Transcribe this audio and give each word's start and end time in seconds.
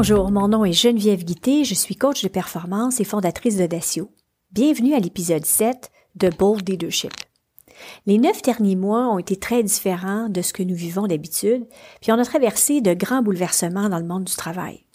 Bonjour, 0.00 0.30
mon 0.30 0.46
nom 0.46 0.64
est 0.64 0.72
Geneviève 0.72 1.24
Guité, 1.24 1.64
je 1.64 1.74
suis 1.74 1.96
coach 1.96 2.22
de 2.22 2.28
performance 2.28 3.00
et 3.00 3.04
fondatrice 3.04 3.56
de 3.56 3.66
Dacio. 3.66 4.12
Bienvenue 4.52 4.94
à 4.94 5.00
l'épisode 5.00 5.44
7 5.44 5.90
de 6.14 6.30
Bold 6.30 6.68
Leadership. 6.68 7.10
Les 8.06 8.16
neuf 8.16 8.40
derniers 8.42 8.76
mois 8.76 9.08
ont 9.08 9.18
été 9.18 9.34
très 9.34 9.64
différents 9.64 10.28
de 10.28 10.40
ce 10.40 10.52
que 10.52 10.62
nous 10.62 10.76
vivons 10.76 11.08
d'habitude, 11.08 11.66
puis 12.00 12.12
on 12.12 12.18
a 12.20 12.24
traversé 12.24 12.80
de 12.80 12.94
grands 12.94 13.22
bouleversements 13.22 13.88
dans 13.88 13.98
le 13.98 14.06
monde 14.06 14.22
du 14.22 14.36
travail. 14.36 14.86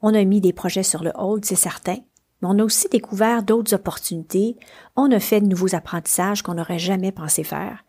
On 0.00 0.14
a 0.14 0.22
mis 0.22 0.40
des 0.40 0.52
projets 0.52 0.84
sur 0.84 1.02
le 1.02 1.10
hold, 1.16 1.44
c'est 1.44 1.56
certain, 1.56 1.96
mais 2.40 2.48
on 2.48 2.60
a 2.60 2.64
aussi 2.64 2.88
découvert 2.88 3.42
d'autres 3.42 3.74
opportunités, 3.74 4.56
on 4.94 5.10
a 5.10 5.18
fait 5.18 5.40
de 5.40 5.48
nouveaux 5.48 5.74
apprentissages 5.74 6.42
qu'on 6.42 6.54
n'aurait 6.54 6.78
jamais 6.78 7.10
pensé 7.10 7.42
faire. 7.42 7.82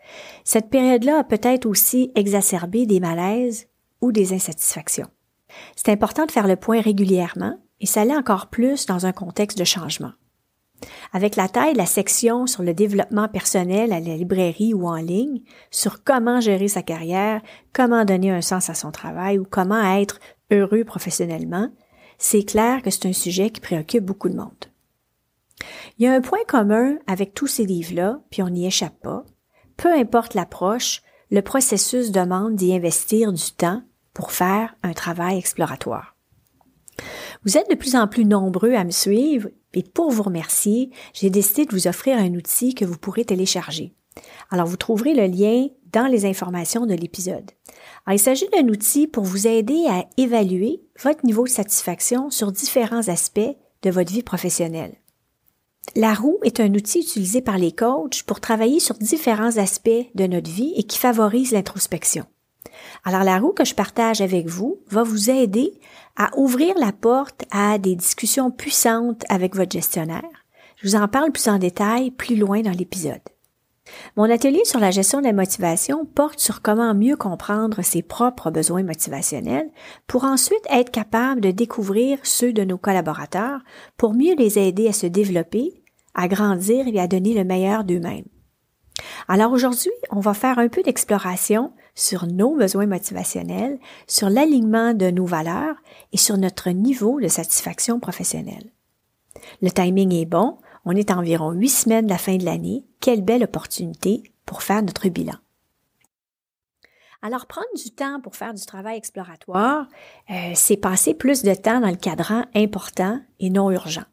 Cette 0.44 0.72
période-là 0.72 1.20
a 1.20 1.24
peut-être 1.24 1.68
aussi 1.68 2.12
exacerbé 2.16 2.88
des 2.88 3.00
malaises 3.00 3.68
ou 4.02 4.12
des 4.12 4.34
insatisfactions. 4.34 5.10
C'est 5.76 5.92
important 5.92 6.26
de 6.26 6.32
faire 6.32 6.48
le 6.48 6.56
point 6.56 6.82
régulièrement, 6.82 7.60
et 7.80 7.86
ça 7.86 8.06
l'est 8.06 8.16
encore 8.16 8.48
plus 8.48 8.86
dans 8.86 9.06
un 9.06 9.12
contexte 9.12 9.58
de 9.58 9.64
changement. 9.64 10.12
Avec 11.12 11.36
la 11.36 11.48
taille 11.48 11.74
de 11.74 11.78
la 11.78 11.86
section 11.86 12.46
sur 12.46 12.64
le 12.64 12.74
développement 12.74 13.28
personnel 13.28 13.94
à 13.94 14.00
la 14.00 14.16
librairie 14.16 14.74
ou 14.74 14.88
en 14.88 14.96
ligne, 14.96 15.42
sur 15.72 16.04
comment 16.04 16.40
gérer 16.40 16.68
sa 16.68 16.84
carrière, 16.84 17.42
comment 17.74 18.06
donner 18.06 18.32
un 18.32 18.42
sens 18.42 18.70
à 18.70 18.76
son 18.76 18.92
travail 18.92 19.40
ou 19.40 19.46
comment 19.50 19.82
être 19.96 20.20
heureux 20.52 20.84
professionnellement, 20.84 21.70
c'est 22.18 22.44
clair 22.44 22.82
que 22.82 22.90
c'est 22.90 23.08
un 23.08 23.14
sujet 23.14 23.50
qui 23.50 23.62
préoccupe 23.62 24.06
beaucoup 24.06 24.30
de 24.30 24.36
monde. 24.36 24.66
Il 25.98 26.06
y 26.06 26.08
a 26.08 26.14
un 26.14 26.22
point 26.22 26.44
commun 26.48 26.98
avec 27.08 27.34
tous 27.34 27.48
ces 27.48 27.66
livres-là, 27.66 28.20
puis 28.30 28.44
on 28.44 28.50
n'y 28.50 28.68
échappe 28.68 29.00
pas. 29.02 29.24
Peu 29.78 29.92
importe 29.94 30.34
l'approche, 30.34 31.02
le 31.32 31.42
processus 31.42 32.12
demande 32.12 32.56
d'y 32.56 32.74
investir 32.74 33.34
du 33.34 33.52
temps 33.52 33.82
pour 34.18 34.32
faire 34.32 34.76
un 34.82 34.94
travail 34.94 35.38
exploratoire. 35.38 36.16
Vous 37.46 37.56
êtes 37.56 37.70
de 37.70 37.76
plus 37.76 37.96
en 37.96 38.08
plus 38.08 38.26
nombreux 38.26 38.74
à 38.74 38.84
me 38.84 38.90
suivre 38.90 39.50
et 39.76 39.84
pour 39.84 40.10
vous 40.10 40.24
remercier, 40.24 40.90
j'ai 41.14 41.30
décidé 41.30 41.66
de 41.66 41.72
vous 41.72 41.88
offrir 41.88 42.18
un 42.18 42.34
outil 42.34 42.74
que 42.74 42.84
vous 42.84 42.98
pourrez 42.98 43.26
télécharger. 43.26 43.94
Alors 44.50 44.66
vous 44.66 44.76
trouverez 44.76 45.14
le 45.14 45.28
lien 45.28 45.68
dans 45.94 46.08
les 46.08 46.26
informations 46.26 46.88
de 46.88 46.96
l'épisode. 46.96 47.52
il 48.12 48.18
s'agit 48.18 48.50
d'un 48.50 48.68
outil 48.70 49.06
pour 49.06 49.24
vous 49.24 49.46
aider 49.46 49.86
à 49.88 50.06
évaluer 50.18 50.82
votre 51.04 51.24
niveau 51.24 51.44
de 51.44 51.50
satisfaction 51.50 52.32
sur 52.32 52.52
différents 52.52 53.10
aspects 53.10 53.56
de 53.84 53.92
votre 53.92 54.12
vie 54.12 54.24
professionnelle. 54.24 54.96
La 55.96 56.16
roue 56.16 56.40
est 56.42 56.60
un 56.60 56.74
outil 56.74 57.02
utilisé 57.02 57.42
par 57.42 57.60
les 57.60 57.72
coachs 57.72 58.24
pour 58.24 58.40
travailler 58.40 58.80
sur 58.80 58.96
différents 58.96 59.58
aspects 59.58 60.10
de 60.16 60.26
notre 60.26 60.50
vie 60.50 60.74
et 60.76 60.86
qui 60.86 60.98
favorise 60.98 61.52
l'introspection. 61.52 62.26
Alors 63.04 63.24
la 63.24 63.40
roue 63.40 63.54
que 63.54 63.66
je 63.66 63.76
partage 63.76 64.22
avec 64.22 64.48
vous 64.48 64.80
va 64.90 65.04
vous 65.04 65.30
aider 65.30 65.74
à 66.16 66.30
ouvrir 66.38 66.76
la 66.78 66.92
porte 66.92 67.46
à 67.52 67.78
des 67.78 67.96
discussions 67.96 68.52
puissantes 68.52 69.24
avec 69.30 69.56
votre 69.56 69.72
gestionnaire. 69.72 70.24
Je 70.78 70.88
vous 70.88 70.96
en 70.96 71.08
parle 71.08 71.32
plus 71.32 71.48
en 71.48 71.58
détail 71.58 72.12
plus 72.12 72.36
loin 72.36 72.62
dans 72.62 72.72
l'épisode. 72.72 73.22
Mon 74.16 74.30
atelier 74.30 74.66
sur 74.66 74.80
la 74.80 74.92
gestion 74.92 75.20
de 75.22 75.26
la 75.26 75.34
motivation 75.34 76.06
porte 76.06 76.40
sur 76.40 76.62
comment 76.62 76.94
mieux 76.94 77.16
comprendre 77.16 77.82
ses 77.82 78.02
propres 78.02 78.52
besoins 78.52 78.84
motivationnels 78.84 79.70
pour 80.08 80.24
ensuite 80.24 80.66
être 80.70 80.92
capable 80.92 81.42
de 81.42 81.52
découvrir 81.52 82.20
ceux 82.24 82.54
de 82.54 82.64
nos 82.64 82.78
collaborateurs 82.78 83.62
pour 83.96 84.14
mieux 84.14 84.36
les 84.36 84.60
aider 84.60 84.88
à 84.88 84.94
se 84.94 85.08
développer, 85.08 85.82
à 86.16 86.28
grandir 86.28 86.88
et 86.88 87.00
à 87.00 87.08
donner 87.08 87.34
le 87.34 87.44
meilleur 87.44 87.84
d'eux-mêmes. 87.84 88.26
Alors 89.28 89.52
aujourd'hui, 89.52 89.92
on 90.10 90.20
va 90.20 90.34
faire 90.34 90.60
un 90.60 90.68
peu 90.68 90.82
d'exploration 90.82 91.72
sur 91.98 92.28
nos 92.28 92.56
besoins 92.56 92.86
motivationnels, 92.86 93.80
sur 94.06 94.30
l'alignement 94.30 94.94
de 94.94 95.10
nos 95.10 95.26
valeurs 95.26 95.76
et 96.14 96.18
sur 96.18 96.38
notre 96.38 96.70
niveau 96.70 97.20
de 97.20 97.28
satisfaction 97.28 98.00
professionnelle. 98.00 98.72
Le 99.62 99.72
timing 99.72 100.14
est 100.14 100.26
bon, 100.26 100.60
on 100.86 100.96
est 100.96 101.10
à 101.10 101.18
environ 101.18 101.52
huit 101.52 101.70
semaines 101.70 102.06
de 102.06 102.12
la 102.12 102.20
fin 102.20 102.38
de 102.38 102.46
l'année. 102.46 102.86
Quelle 103.02 103.24
belle 103.24 103.44
opportunité 103.44 104.24
pour 104.46 104.62
faire 104.62 104.84
notre 104.84 105.10
bilan. 105.10 105.36
Alors, 107.24 107.48
prendre 107.48 107.68
du 107.76 107.92
temps 107.92 108.22
pour 108.22 108.36
faire 108.36 108.54
du 108.54 108.66
travail 108.66 108.98
exploratoire, 108.98 109.88
euh, 110.30 110.52
c'est 110.54 110.78
passer 110.78 111.16
plus 111.16 111.42
de 111.42 111.56
temps 111.56 111.82
dans 111.82 111.90
le 111.90 111.96
cadran 111.96 112.44
important 112.56 113.20
et 113.40 113.50
non 113.50 113.72
urgent. 113.72 114.06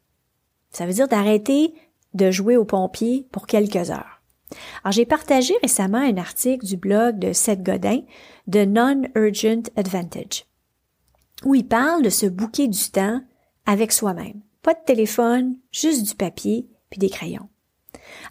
Ça 0.71 0.87
veut 0.87 0.93
dire 0.93 1.07
d'arrêter 1.07 1.75
de 2.15 2.31
jouer 2.31 2.57
au 2.57 2.65
pompier 2.65 3.27
pour 3.31 3.45
quelques 3.45 3.91
heures. 3.91 4.14
Alors, 4.83 4.91
j'ai 4.91 5.05
partagé 5.05 5.53
récemment 5.61 5.97
un 5.97 6.17
article 6.17 6.65
du 6.65 6.77
blog 6.77 7.19
de 7.19 7.33
Seth 7.33 7.63
Godin 7.63 8.01
de 8.47 8.65
Non-Urgent 8.65 9.63
Advantage, 9.75 10.45
où 11.43 11.55
il 11.55 11.67
parle 11.67 12.03
de 12.03 12.09
se 12.09 12.25
bouquer 12.25 12.67
du 12.67 12.91
temps 12.91 13.21
avec 13.65 13.91
soi-même. 13.91 14.41
Pas 14.61 14.73
de 14.73 14.83
téléphone, 14.85 15.57
juste 15.71 16.03
du 16.03 16.15
papier 16.15 16.67
puis 16.89 16.99
des 16.99 17.09
crayons. 17.09 17.49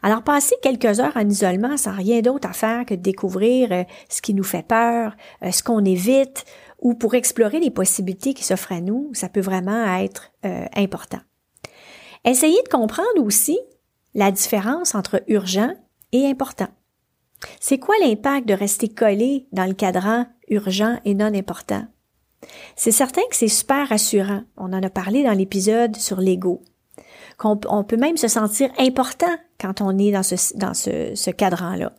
Alors, 0.02 0.22
passer 0.22 0.54
quelques 0.62 1.00
heures 1.00 1.16
en 1.16 1.28
isolement 1.28 1.76
sans 1.76 1.92
rien 1.92 2.20
d'autre 2.20 2.48
à 2.48 2.52
faire 2.52 2.84
que 2.86 2.94
de 2.94 3.00
découvrir 3.00 3.72
euh, 3.72 3.84
ce 4.08 4.22
qui 4.22 4.34
nous 4.34 4.44
fait 4.44 4.66
peur, 4.66 5.16
euh, 5.42 5.50
ce 5.50 5.62
qu'on 5.62 5.84
évite, 5.84 6.44
ou 6.80 6.94
pour 6.94 7.14
explorer 7.14 7.60
les 7.60 7.70
possibilités 7.70 8.34
qui 8.34 8.44
s'offrent 8.44 8.72
à 8.72 8.80
nous, 8.80 9.10
ça 9.14 9.28
peut 9.28 9.40
vraiment 9.40 9.96
être 9.96 10.32
euh, 10.44 10.66
important. 10.76 11.20
Essayez 12.24 12.62
de 12.62 12.68
comprendre 12.68 13.22
aussi 13.22 13.58
la 14.14 14.30
différence 14.30 14.94
entre 14.94 15.22
urgent 15.28 15.72
important. 16.22 16.68
C'est 17.60 17.78
quoi 17.78 17.94
l'impact 18.00 18.48
de 18.48 18.54
rester 18.54 18.88
collé 18.88 19.48
dans 19.52 19.66
le 19.66 19.74
cadran 19.74 20.26
urgent 20.48 20.98
et 21.04 21.14
non 21.14 21.34
important? 21.34 21.86
C'est 22.76 22.92
certain 22.92 23.22
que 23.30 23.36
c'est 23.36 23.48
super 23.48 23.88
rassurant. 23.88 24.42
On 24.56 24.72
en 24.72 24.82
a 24.82 24.90
parlé 24.90 25.24
dans 25.24 25.32
l'épisode 25.32 25.96
sur 25.96 26.20
l'ego. 26.20 26.62
On 27.42 27.84
peut 27.84 27.96
même 27.96 28.16
se 28.16 28.28
sentir 28.28 28.70
important 28.78 29.34
quand 29.58 29.80
on 29.80 29.98
est 29.98 30.12
dans 30.12 30.22
ce 30.22 31.30
cadran-là. 31.30 31.92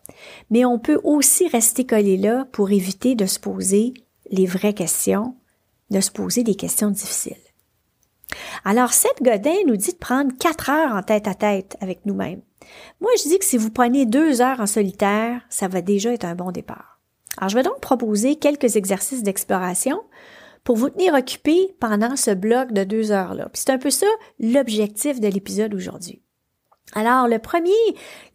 Mais 0.50 0.66
on 0.66 0.80
peut 0.80 1.02
aussi 1.04 1.48
rester 1.48 1.86
collé 1.86 2.18
là 2.18 2.48
pour 2.52 2.72
éviter 2.72 3.16
de 3.16 3.26
se 3.26 3.40
poser 3.40 3.94
les 4.32 4.46
vraies 4.46 4.74
questions, 4.74 5.36
de 5.92 6.00
se 6.00 6.12
poser 6.12 6.44
des 6.44 6.56
questions 6.56 6.90
difficiles. 6.90 7.36
Alors, 8.64 8.94
Seth 8.94 9.22
Godin 9.22 9.56
nous 9.68 9.76
dit 9.76 9.94
de 9.94 9.98
prendre 9.98 10.32
quatre 10.40 10.70
heures 10.70 10.96
en 10.96 11.04
tête 11.04 11.28
à 11.28 11.34
tête 11.34 11.78
avec 11.82 12.06
nous-mêmes. 12.06 12.42
Moi, 13.00 13.12
je 13.18 13.30
dis 13.30 13.40
que 13.40 13.46
si 13.46 13.58
vous 13.58 13.70
prenez 13.70 14.06
deux 14.06 14.42
heures 14.42 14.60
en 14.60 14.66
solitaire, 14.66 15.42
ça 15.50 15.68
va 15.68 15.82
déjà 15.82 16.14
être 16.14 16.26
un 16.26 16.36
bon 16.36 16.52
départ. 16.52 17.00
Alors, 17.38 17.50
je 17.50 17.56
vais 17.56 17.64
donc 17.64 17.80
proposer 17.80 18.38
quelques 18.38 18.76
exercices 18.76 19.24
d'exploration 19.24 20.02
pour 20.64 20.78
vous 20.78 20.90
tenir 20.90 21.14
occupé 21.14 21.76
pendant 21.80 22.16
ce 22.16 22.32
bloc 22.32 22.72
de 22.72 22.84
deux 22.84 23.12
heures-là. 23.12 23.50
C'est 23.54 23.70
un 23.70 23.78
peu 23.78 23.92
ça 23.92 24.08
l'objectif 24.40 25.20
de 25.20 25.28
l'épisode 25.28 25.74
aujourd'hui. 25.74 26.22
Alors, 26.94 27.28
le 27.28 27.40
premier, 27.40 27.72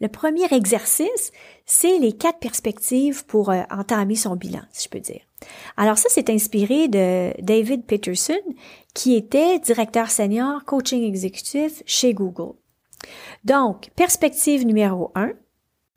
le 0.01 0.07
premier 0.07 0.45
exercice, 0.53 1.31
c'est 1.65 1.97
les 1.99 2.13
quatre 2.13 2.39
perspectives 2.39 3.25
pour 3.25 3.49
euh, 3.49 3.61
entamer 3.69 4.15
son 4.15 4.35
bilan, 4.35 4.61
si 4.71 4.85
je 4.85 4.89
peux 4.89 4.99
dire. 4.99 5.21
Alors 5.77 5.97
ça, 5.97 6.09
c'est 6.09 6.29
inspiré 6.29 6.87
de 6.87 7.33
David 7.41 7.85
Peterson, 7.85 8.39
qui 8.93 9.15
était 9.15 9.59
directeur 9.59 10.11
senior 10.11 10.63
coaching 10.65 11.03
exécutif 11.03 11.81
chez 11.85 12.13
Google. 12.13 12.55
Donc, 13.43 13.89
perspective 13.95 14.65
numéro 14.65 15.11
un, 15.15 15.31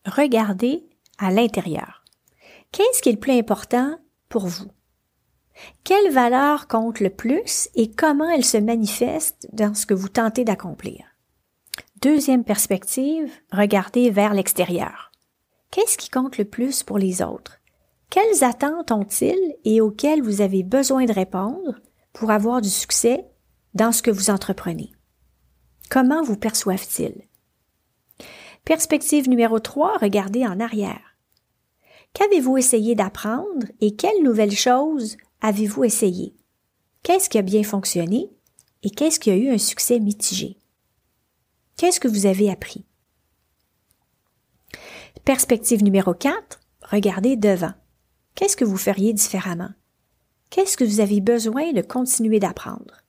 regardez 0.06 0.84
à 1.18 1.30
l'intérieur. 1.30 2.04
Qu'est-ce 2.72 3.02
qui 3.02 3.10
est 3.10 3.12
le 3.12 3.18
plus 3.18 3.38
important 3.38 3.98
pour 4.28 4.46
vous? 4.46 4.70
Quelle 5.84 6.10
valeur 6.10 6.66
compte 6.66 7.00
le 7.00 7.10
plus 7.10 7.68
et 7.74 7.90
comment 7.90 8.28
elle 8.28 8.44
se 8.44 8.56
manifeste 8.56 9.48
dans 9.52 9.74
ce 9.74 9.86
que 9.86 9.94
vous 9.94 10.08
tentez 10.08 10.44
d'accomplir? 10.44 11.04
Deuxième 12.00 12.44
perspective, 12.44 13.30
regardez 13.52 14.10
vers 14.10 14.34
l'extérieur. 14.34 15.12
Qu'est-ce 15.70 15.96
qui 15.96 16.10
compte 16.10 16.38
le 16.38 16.44
plus 16.44 16.82
pour 16.82 16.98
les 16.98 17.22
autres? 17.22 17.60
Quelles 18.14 18.44
attentes 18.44 18.92
ont-ils 18.92 19.56
et 19.64 19.80
auxquelles 19.80 20.22
vous 20.22 20.40
avez 20.40 20.62
besoin 20.62 21.04
de 21.04 21.12
répondre 21.12 21.80
pour 22.12 22.30
avoir 22.30 22.60
du 22.60 22.68
succès 22.70 23.26
dans 23.74 23.90
ce 23.90 24.02
que 24.02 24.10
vous 24.12 24.30
entreprenez? 24.30 24.92
Comment 25.90 26.22
vous 26.22 26.36
perçoivent-ils? 26.36 27.26
Perspective 28.64 29.28
numéro 29.28 29.58
3, 29.58 29.98
regardez 29.98 30.46
en 30.46 30.60
arrière. 30.60 31.16
Qu'avez-vous 32.12 32.56
essayé 32.56 32.94
d'apprendre 32.94 33.66
et 33.80 33.96
quelles 33.96 34.22
nouvelles 34.22 34.56
choses 34.56 35.16
avez-vous 35.40 35.82
essayé? 35.82 36.36
Qu'est-ce 37.02 37.28
qui 37.28 37.38
a 37.38 37.42
bien 37.42 37.64
fonctionné 37.64 38.30
et 38.84 38.90
qu'est-ce 38.90 39.18
qui 39.18 39.32
a 39.32 39.36
eu 39.36 39.50
un 39.50 39.58
succès 39.58 39.98
mitigé? 39.98 40.56
Qu'est-ce 41.76 41.98
que 41.98 42.06
vous 42.06 42.26
avez 42.26 42.48
appris? 42.48 42.86
Perspective 45.24 45.82
numéro 45.82 46.14
4, 46.14 46.60
regardez 46.92 47.34
devant. 47.34 47.72
Qu'est-ce 48.34 48.56
que 48.56 48.64
vous 48.64 48.76
feriez 48.76 49.12
différemment? 49.12 49.70
Qu'est-ce 50.50 50.76
que 50.76 50.84
vous 50.84 51.00
avez 51.00 51.20
besoin 51.20 51.72
de 51.72 51.82
continuer 51.82 52.40
d'apprendre? 52.40 53.02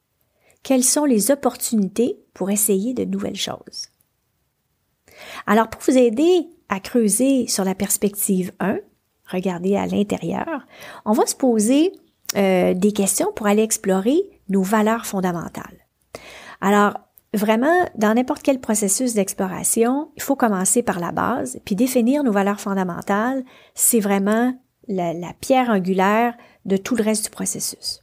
Quelles 0.63 0.83
sont 0.83 1.05
les 1.05 1.31
opportunités 1.31 2.17
pour 2.33 2.49
essayer 2.49 2.93
de 2.93 3.05
nouvelles 3.05 3.35
choses? 3.35 3.89
Alors, 5.45 5.69
pour 5.69 5.81
vous 5.81 5.97
aider 5.97 6.47
à 6.69 6.79
creuser 6.79 7.47
sur 7.47 7.63
la 7.63 7.75
perspective 7.75 8.51
1, 8.59 8.79
regardez 9.31 9.75
à 9.75 9.87
l'intérieur, 9.87 10.65
on 11.05 11.13
va 11.13 11.25
se 11.25 11.35
poser 11.35 11.91
euh, 12.35 12.73
des 12.73 12.91
questions 12.91 13.31
pour 13.35 13.47
aller 13.47 13.63
explorer 13.63 14.17
nos 14.49 14.63
valeurs 14.63 15.05
fondamentales. 15.05 15.85
Alors, 16.61 16.99
vraiment, 17.33 17.87
dans 17.95 18.13
n'importe 18.13 18.43
quel 18.43 18.59
processus 18.59 19.13
d'exploration, 19.13 20.09
il 20.15 20.21
faut 20.21 20.35
commencer 20.35 20.83
par 20.83 20.99
la 20.99 21.11
base, 21.11 21.59
puis 21.65 21.75
définir 21.75 22.23
nos 22.23 22.31
valeurs 22.31 22.59
fondamentales, 22.59 23.43
c'est 23.73 23.99
vraiment 23.99 24.53
la, 24.87 25.33
pierre 25.39 25.69
angulaire 25.69 26.35
de 26.65 26.77
tout 26.77 26.95
le 26.95 27.03
reste 27.03 27.25
du 27.25 27.29
processus. 27.29 28.01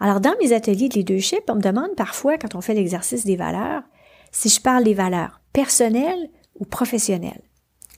Alors, 0.00 0.20
dans 0.20 0.34
mes 0.40 0.52
ateliers 0.52 0.88
de 0.88 0.94
leadership, 0.94 1.42
on 1.48 1.56
me 1.56 1.60
demande 1.60 1.94
parfois, 1.96 2.38
quand 2.38 2.54
on 2.54 2.60
fait 2.60 2.74
l'exercice 2.74 3.24
des 3.24 3.36
valeurs, 3.36 3.82
si 4.32 4.48
je 4.48 4.60
parle 4.60 4.84
des 4.84 4.94
valeurs 4.94 5.40
personnelles 5.52 6.30
ou 6.58 6.64
professionnelles. 6.64 7.42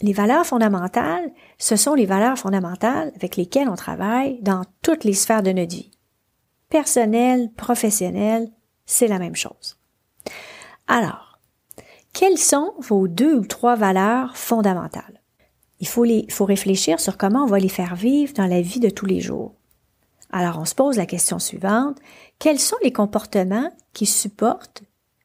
Les 0.01 0.13
valeurs 0.13 0.47
fondamentales, 0.47 1.31
ce 1.59 1.77
sont 1.77 1.95
les 1.95 2.07
valeurs 2.07 2.39
fondamentales 2.39 3.13
avec 3.15 3.37
lesquelles 3.37 3.69
on 3.69 3.77
travaille 3.77 4.41
dans 4.43 4.65
toutes 4.83 5.05
les 5.05 5.15
sphères 5.15 5.45
de 5.45 5.53
notre 5.53 5.77
vie. 5.77 5.93
Personnel, 6.69 7.53
professionnel, 7.57 8.51
c'est 8.85 9.07
la 9.07 9.21
même 9.21 9.37
chose. 9.37 9.79
Alors, 10.89 11.39
quelles 12.13 12.39
sont 12.39 12.75
vos 12.79 13.07
deux 13.07 13.35
ou 13.35 13.47
trois 13.47 13.77
valeurs 13.77 14.37
fondamentales? 14.37 15.22
Il 15.83 15.89
faut, 15.89 16.05
les, 16.05 16.27
faut 16.31 16.45
réfléchir 16.45 17.01
sur 17.01 17.19
comment 17.19 17.43
on 17.43 17.49
va 17.49 17.59
les 17.59 17.69
faire 17.69 17.97
vivre 17.97 18.33
dans 18.35 18.47
la 18.47 18.63
vie 18.63 18.79
de 18.79 18.89
tous 18.89 19.05
les 19.05 19.21
jours. 19.21 19.53
Alors, 20.31 20.59
on 20.61 20.65
se 20.65 20.77
pose 20.77 20.97
la 20.97 21.07
question 21.07 21.41
suivante. 21.41 21.99
Quels 22.39 22.61
sont 22.61 22.77
les 22.85 22.93
comportements 22.93 23.69
qui 23.93 24.07
supportent 24.07 24.85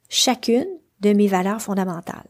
chacune 0.09 0.67
de 0.99 1.13
mes 1.13 1.27
valeurs 1.27 1.61
fondamentales? 1.61 2.27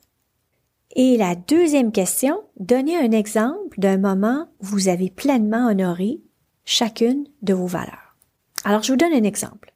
Et 0.93 1.15
la 1.15 1.35
deuxième 1.35 1.93
question, 1.93 2.43
donnez 2.59 2.97
un 2.97 3.11
exemple 3.11 3.79
d'un 3.79 3.97
moment 3.97 4.49
où 4.59 4.65
vous 4.65 4.87
avez 4.89 5.09
pleinement 5.09 5.67
honoré 5.67 6.19
chacune 6.65 7.29
de 7.43 7.53
vos 7.53 7.65
valeurs. 7.67 8.17
Alors, 8.65 8.83
je 8.83 8.91
vous 8.91 8.97
donne 8.97 9.13
un 9.13 9.23
exemple. 9.23 9.73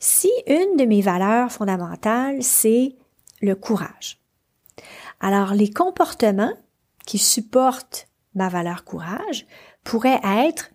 Si 0.00 0.30
une 0.46 0.78
de 0.78 0.86
mes 0.86 1.02
valeurs 1.02 1.52
fondamentales, 1.52 2.42
c'est 2.42 2.96
le 3.42 3.54
courage. 3.54 4.18
Alors, 5.20 5.52
les 5.52 5.68
comportements 5.68 6.54
qui 7.06 7.18
supportent 7.18 8.08
ma 8.34 8.48
valeur 8.48 8.84
courage 8.84 9.46
pourraient 9.84 10.20
être 10.24 10.70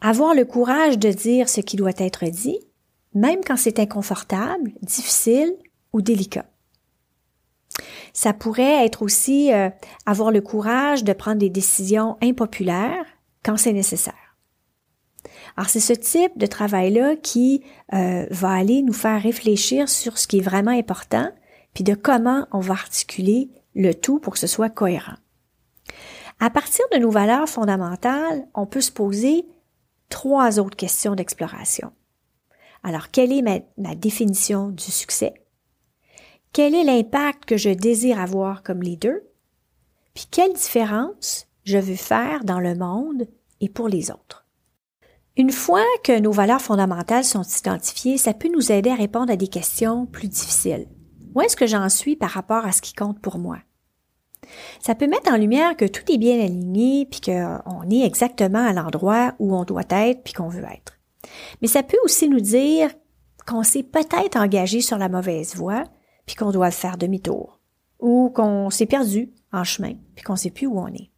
avoir 0.00 0.34
le 0.34 0.44
courage 0.44 0.98
de 0.98 1.10
dire 1.10 1.48
ce 1.48 1.60
qui 1.60 1.76
doit 1.76 1.92
être 1.96 2.26
dit, 2.26 2.58
même 3.14 3.40
quand 3.46 3.56
c'est 3.56 3.78
inconfortable, 3.78 4.72
difficile 4.82 5.54
ou 5.92 6.02
délicat. 6.02 6.44
Ça 8.12 8.32
pourrait 8.32 8.84
être 8.84 9.02
aussi 9.02 9.52
euh, 9.52 9.70
avoir 10.06 10.30
le 10.30 10.40
courage 10.40 11.04
de 11.04 11.12
prendre 11.12 11.38
des 11.38 11.50
décisions 11.50 12.16
impopulaires 12.22 13.06
quand 13.42 13.56
c'est 13.56 13.72
nécessaire. 13.72 14.14
Alors 15.56 15.68
c'est 15.68 15.80
ce 15.80 15.92
type 15.92 16.36
de 16.36 16.46
travail-là 16.46 17.16
qui 17.16 17.62
euh, 17.92 18.26
va 18.30 18.50
aller 18.50 18.82
nous 18.82 18.92
faire 18.92 19.22
réfléchir 19.22 19.88
sur 19.88 20.18
ce 20.18 20.26
qui 20.26 20.38
est 20.38 20.42
vraiment 20.42 20.70
important, 20.70 21.30
puis 21.72 21.84
de 21.84 21.94
comment 21.94 22.46
on 22.52 22.60
va 22.60 22.74
articuler 22.74 23.50
le 23.74 23.94
tout 23.94 24.18
pour 24.18 24.34
que 24.34 24.38
ce 24.38 24.46
soit 24.46 24.70
cohérent. 24.70 25.16
À 26.40 26.50
partir 26.50 26.84
de 26.92 26.98
nos 26.98 27.10
valeurs 27.10 27.48
fondamentales, 27.48 28.46
on 28.54 28.66
peut 28.66 28.80
se 28.80 28.92
poser 28.92 29.46
trois 30.08 30.58
autres 30.58 30.76
questions 30.76 31.14
d'exploration. 31.14 31.92
Alors, 32.82 33.10
quelle 33.10 33.32
est 33.32 33.42
ma, 33.78 33.94
définition 33.94 34.68
du 34.68 34.84
succès? 34.84 35.34
Quel 36.52 36.74
est 36.74 36.84
l'impact 36.84 37.46
que 37.46 37.56
je 37.56 37.70
désire 37.70 38.20
avoir 38.20 38.62
comme 38.62 38.82
leader? 38.82 39.16
Puis 40.12 40.26
quelle 40.30 40.52
différence 40.52 41.46
je 41.64 41.78
veux 41.78 41.96
faire 41.96 42.44
dans 42.44 42.60
le 42.60 42.74
monde 42.74 43.26
et 43.60 43.68
pour 43.68 43.88
les 43.88 44.10
autres? 44.10 44.46
Une 45.36 45.50
fois 45.50 45.84
que 46.04 46.16
nos 46.20 46.30
valeurs 46.30 46.60
fondamentales 46.60 47.24
sont 47.24 47.42
identifiées, 47.42 48.18
ça 48.18 48.34
peut 48.34 48.50
nous 48.52 48.70
aider 48.70 48.90
à 48.90 48.94
répondre 48.94 49.32
à 49.32 49.36
des 49.36 49.48
questions 49.48 50.06
plus 50.06 50.28
difficiles. 50.28 50.86
Où 51.34 51.40
est-ce 51.40 51.56
que 51.56 51.66
j'en 51.66 51.88
suis 51.88 52.14
par 52.14 52.30
rapport 52.30 52.64
à 52.64 52.70
ce 52.70 52.82
qui 52.82 52.92
compte 52.92 53.20
pour 53.20 53.38
moi? 53.38 53.58
Ça 54.80 54.94
peut 54.94 55.06
mettre 55.06 55.32
en 55.32 55.36
lumière 55.36 55.76
que 55.76 55.84
tout 55.84 56.10
est 56.12 56.18
bien 56.18 56.40
aligné 56.40 57.06
puis 57.06 57.20
qu'on 57.20 57.90
est 57.90 58.04
exactement 58.04 58.64
à 58.64 58.72
l'endroit 58.72 59.34
où 59.38 59.54
on 59.54 59.64
doit 59.64 59.82
être 59.90 60.22
puis 60.22 60.32
qu'on 60.32 60.48
veut 60.48 60.64
être. 60.64 60.98
Mais 61.62 61.68
ça 61.68 61.82
peut 61.82 61.98
aussi 62.04 62.28
nous 62.28 62.40
dire 62.40 62.90
qu'on 63.46 63.62
s'est 63.62 63.82
peut-être 63.82 64.36
engagé 64.36 64.80
sur 64.80 64.98
la 64.98 65.08
mauvaise 65.08 65.56
voie 65.56 65.84
puis 66.26 66.36
qu'on 66.36 66.50
doit 66.50 66.70
faire 66.70 66.96
demi-tour 66.96 67.60
ou 68.00 68.30
qu'on 68.30 68.70
s'est 68.70 68.86
perdu 68.86 69.32
en 69.52 69.64
chemin 69.64 69.94
puis 70.14 70.24
qu'on 70.24 70.36
sait 70.36 70.50
plus 70.50 70.66
où 70.66 70.78
on 70.78 70.88
est. 70.88 71.10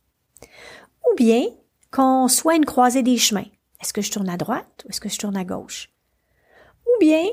Ou 1.10 1.16
bien 1.16 1.44
qu'on 1.90 2.28
soit 2.28 2.56
une 2.56 2.64
croisée 2.64 3.02
des 3.02 3.16
chemins 3.16 3.46
est-ce 3.80 3.92
que 3.92 4.02
je 4.02 4.10
tourne 4.10 4.28
à 4.28 4.36
droite 4.36 4.84
ou 4.84 4.88
est-ce 4.90 5.00
que 5.00 5.08
je 5.08 5.18
tourne 5.18 5.36
à 5.36 5.44
gauche? 5.44 5.90
Ou 6.86 7.00
bien 7.00 7.24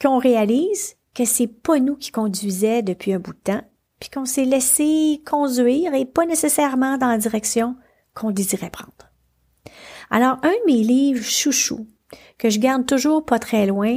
qu'on 0.00 0.18
réalise 0.18 0.96
que 1.14 1.24
c'est 1.24 1.46
pas 1.46 1.78
nous 1.78 1.96
qui 1.96 2.10
conduisait 2.10 2.82
depuis 2.82 3.12
un 3.12 3.20
bout 3.20 3.32
de 3.32 3.38
temps, 3.38 3.62
puis 4.04 4.10
qu'on 4.10 4.26
s'est 4.26 4.44
laissé 4.44 5.22
conduire 5.24 5.94
et 5.94 6.04
pas 6.04 6.26
nécessairement 6.26 6.98
dans 6.98 7.08
la 7.08 7.16
direction 7.16 7.74
qu'on 8.12 8.32
désirait 8.32 8.68
prendre. 8.68 8.92
Alors, 10.10 10.36
un 10.42 10.50
de 10.50 10.66
mes 10.66 10.82
livres 10.82 11.24
chouchou, 11.24 11.86
que 12.36 12.50
je 12.50 12.58
garde 12.58 12.84
toujours 12.84 13.24
pas 13.24 13.38
très 13.38 13.64
loin, 13.64 13.96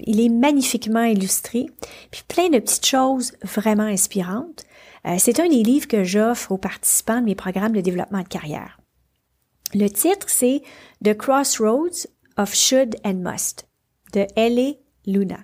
il 0.00 0.20
est 0.20 0.28
magnifiquement 0.28 1.02
illustré, 1.02 1.64
puis 2.10 2.24
plein 2.28 2.50
de 2.50 2.58
petites 2.58 2.84
choses 2.84 3.32
vraiment 3.42 3.84
inspirantes. 3.84 4.66
Euh, 5.06 5.16
c'est 5.18 5.40
un 5.40 5.48
des 5.48 5.62
livres 5.62 5.88
que 5.88 6.04
j'offre 6.04 6.52
aux 6.52 6.58
participants 6.58 7.20
de 7.20 7.24
mes 7.24 7.34
programmes 7.34 7.72
de 7.72 7.80
développement 7.80 8.24
de 8.24 8.28
carrière. 8.28 8.78
Le 9.72 9.88
titre, 9.88 10.26
c'est 10.28 10.60
The 11.02 11.16
Crossroads 11.16 12.06
of 12.36 12.54
Should 12.54 12.96
and 13.02 13.22
Must 13.24 13.66
de 14.12 14.26
L.A. 14.36 14.74
Luna. 15.06 15.38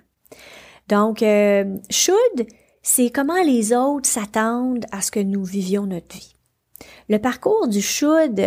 Donc, 0.89 1.23
euh, 1.23 1.77
should, 1.89 2.45
c'est 2.87 3.09
comment 3.09 3.41
les 3.41 3.73
autres 3.73 4.07
s'attendent 4.07 4.85
à 4.91 5.01
ce 5.01 5.09
que 5.09 5.19
nous 5.19 5.43
vivions 5.43 5.87
notre 5.87 6.15
vie. 6.15 6.35
Le 7.09 7.17
parcours 7.17 7.67
du 7.67 7.81
should 7.81 8.39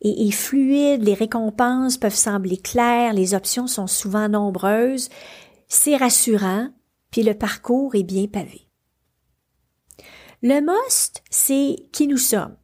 est, 0.00 0.30
fluide, 0.32 1.04
les 1.04 1.14
récompenses 1.14 1.96
peuvent 1.96 2.12
sembler 2.12 2.56
claires, 2.56 3.12
les 3.12 3.34
options 3.34 3.68
sont 3.68 3.86
souvent 3.86 4.28
nombreuses, 4.28 5.10
c'est 5.68 5.96
rassurant, 5.96 6.70
puis 7.12 7.22
le 7.22 7.34
parcours 7.34 7.94
est 7.94 8.02
bien 8.02 8.26
pavé. 8.26 8.68
Le 10.42 10.60
must, 10.60 11.22
c'est 11.30 11.76
qui 11.92 12.08
nous 12.08 12.18
sommes, 12.18 12.56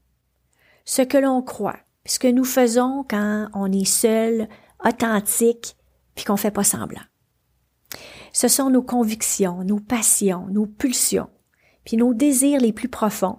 ce 0.84 1.02
que 1.02 1.16
l'on 1.16 1.42
croit, 1.42 1.78
ce 2.06 2.18
que 2.18 2.26
nous 2.26 2.44
faisons 2.44 3.04
quand 3.08 3.46
on 3.54 3.70
est 3.70 3.84
seul, 3.84 4.48
authentique, 4.84 5.76
puis 6.16 6.24
qu'on 6.24 6.36
fait 6.36 6.50
pas 6.50 6.64
semblant. 6.64 7.02
Ce 8.32 8.48
sont 8.48 8.70
nos 8.70 8.82
convictions, 8.82 9.64
nos 9.64 9.80
passions, 9.80 10.46
nos 10.48 10.66
pulsions, 10.66 11.30
puis 11.84 11.96
nos 11.96 12.14
désirs 12.14 12.60
les 12.60 12.72
plus 12.72 12.88
profonds, 12.88 13.38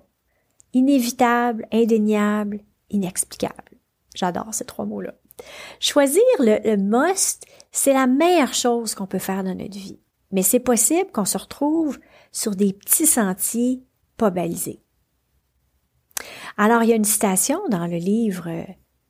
inévitables, 0.74 1.67
indéniables, 1.71 2.62
inexplicables. 2.89 3.77
J'adore 4.15 4.53
ces 4.53 4.65
trois 4.65 4.86
mots-là. 4.86 5.13
Choisir 5.79 6.21
le, 6.39 6.60
le 6.63 6.77
must, 6.77 7.45
c'est 7.71 7.93
la 7.93 8.07
meilleure 8.07 8.53
chose 8.53 8.95
qu'on 8.95 9.07
peut 9.07 9.19
faire 9.19 9.43
dans 9.43 9.55
notre 9.55 9.77
vie. 9.77 10.00
Mais 10.31 10.43
c'est 10.43 10.60
possible 10.60 11.12
qu'on 11.12 11.25
se 11.25 11.38
retrouve 11.38 12.00
sur 12.31 12.55
des 12.55 12.74
petits 12.74 13.07
sentiers 13.07 13.83
pas 14.17 14.29
balisés. 14.29 14.81
Alors, 16.57 16.83
il 16.83 16.89
y 16.89 16.93
a 16.93 16.98
une 16.98 17.03
citation 17.03 17.60
dans 17.69 17.88
le 17.88 17.98
livre 17.98 18.50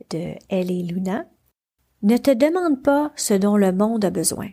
de 0.09 0.35
Elle 0.49 0.71
et 0.71 0.83
Luna. 0.83 1.25
Ne 2.01 2.17
te 2.17 2.31
demande 2.31 2.81
pas 2.81 3.11
ce 3.15 3.33
dont 3.33 3.57
le 3.57 3.71
monde 3.71 4.05
a 4.05 4.09
besoin. 4.09 4.49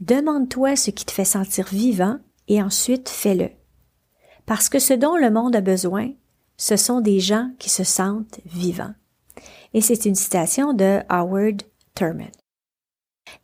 Demande-toi 0.00 0.76
ce 0.76 0.90
qui 0.90 1.04
te 1.04 1.12
fait 1.12 1.24
sentir 1.24 1.68
vivant 1.68 2.18
et 2.48 2.62
ensuite 2.62 3.08
fais-le. 3.08 3.50
Parce 4.46 4.68
que 4.68 4.78
ce 4.78 4.94
dont 4.94 5.16
le 5.16 5.30
monde 5.30 5.54
a 5.54 5.60
besoin, 5.60 6.10
ce 6.56 6.76
sont 6.76 7.00
des 7.00 7.20
gens 7.20 7.50
qui 7.58 7.70
se 7.70 7.84
sentent 7.84 8.40
vivants. 8.44 8.94
Et 9.74 9.80
c'est 9.80 10.06
une 10.06 10.14
citation 10.14 10.72
de 10.72 11.00
Howard 11.08 11.62
Thurman. 11.94 12.30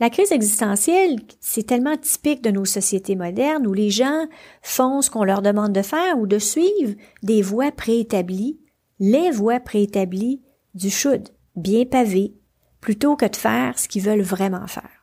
La 0.01 0.11
crise 0.11 0.33
existentielle, 0.33 1.21
c'est 1.41 1.67
tellement 1.67 1.97
typique 1.97 2.43
de 2.43 2.51
nos 2.51 2.65
sociétés 2.65 3.15
modernes 3.15 3.67
où 3.67 3.73
les 3.73 3.91
gens 3.91 4.27
font 4.63 5.01
ce 5.01 5.11
qu'on 5.11 5.25
leur 5.25 5.43
demande 5.43 5.73
de 5.73 5.83
faire 5.83 6.19
ou 6.19 6.27
de 6.27 6.39
suivre 6.39 6.95
des 7.23 7.43
voies 7.43 7.71
préétablies 7.71 8.59
les 8.99 9.31
voies 9.31 9.61
préétablies 9.61 10.43
du 10.75 10.91
should, 10.91 11.29
bien 11.55 11.85
pavées, 11.85 12.35
plutôt 12.81 13.17
que 13.17 13.27
de 13.27 13.37
faire 13.37 13.79
ce 13.79 13.89
qu'ils 13.89 14.03
veulent 14.03 14.23
vraiment 14.23 14.67
faire. 14.67 14.96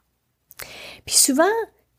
Puis 1.05 1.15
souvent, 1.15 1.43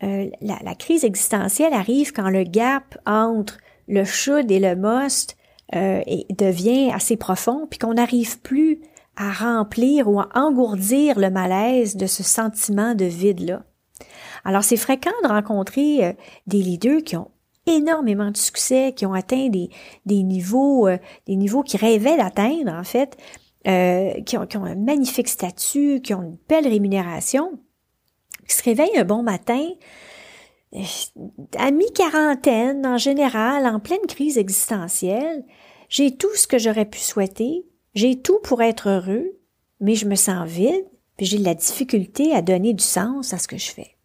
euh, 0.02 0.28
la, 0.40 0.74
crise 0.74 1.04
existentielle 1.04 1.72
arrive 1.72 2.12
quand 2.12 2.30
le 2.30 2.44
gap 2.44 2.98
entre 3.06 3.58
le 3.88 4.04
should 4.04 4.50
et 4.50 4.58
le 4.58 4.74
must 4.76 5.36
euh, 5.74 6.02
devient 6.36 6.90
assez 6.92 7.16
profond, 7.16 7.66
puis 7.68 7.78
qu'on 7.78 7.94
n'arrive 7.94 8.40
plus 8.40 8.80
à 9.16 9.32
remplir 9.32 10.08
ou 10.08 10.20
à 10.20 10.28
engourdir 10.34 11.18
le 11.18 11.30
malaise 11.30 11.96
de 11.96 12.06
ce 12.06 12.22
sentiment 12.22 12.94
de 12.94 13.04
vide-là. 13.04 13.62
Alors 14.44 14.62
c'est 14.62 14.76
fréquent 14.76 15.10
de 15.22 15.28
rencontrer 15.28 16.04
euh, 16.04 16.12
des 16.46 16.58
leaders 16.58 17.02
qui 17.02 17.16
ont 17.16 17.30
énormément 17.66 18.30
de 18.30 18.36
succès, 18.36 18.92
qui 18.94 19.06
ont 19.06 19.14
atteint 19.14 19.48
des, 19.48 19.70
des 20.04 20.22
niveaux, 20.22 20.86
euh, 20.86 20.98
des 21.26 21.36
niveaux 21.36 21.62
qui 21.62 21.76
rêvaient 21.76 22.18
d'atteindre, 22.18 22.72
en 22.72 22.84
fait, 22.84 23.16
qui 24.26 24.36
ont 24.36 24.64
un 24.64 24.74
magnifique 24.74 25.28
statut, 25.28 26.02
qui 26.02 26.12
ont 26.12 26.22
une 26.22 26.36
belle 26.46 26.68
rémunération, 26.68 27.58
qui 28.48 28.54
se 28.54 28.62
réveille 28.62 28.96
un 28.96 29.04
bon 29.04 29.22
matin, 29.22 29.64
à 31.56 31.70
mi-quarantaine 31.70 32.86
en 32.86 32.98
général, 32.98 33.66
en 33.66 33.78
pleine 33.78 34.06
crise 34.08 34.38
existentielle, 34.38 35.44
j'ai 35.88 36.16
tout 36.16 36.34
ce 36.34 36.46
que 36.46 36.58
j'aurais 36.58 36.86
pu 36.86 36.98
souhaiter, 36.98 37.64
j'ai 37.94 38.20
tout 38.20 38.38
pour 38.42 38.62
être 38.62 38.88
heureux, 38.88 39.38
mais 39.80 39.94
je 39.94 40.06
me 40.06 40.16
sens 40.16 40.48
vide, 40.48 40.86
puis 41.16 41.26
j'ai 41.26 41.38
de 41.38 41.44
la 41.44 41.54
difficulté 41.54 42.34
à 42.34 42.42
donner 42.42 42.74
du 42.74 42.82
sens 42.82 43.32
à 43.32 43.38
ce 43.38 43.46
que 43.46 43.58
je 43.58 43.70
fais. 43.70 43.96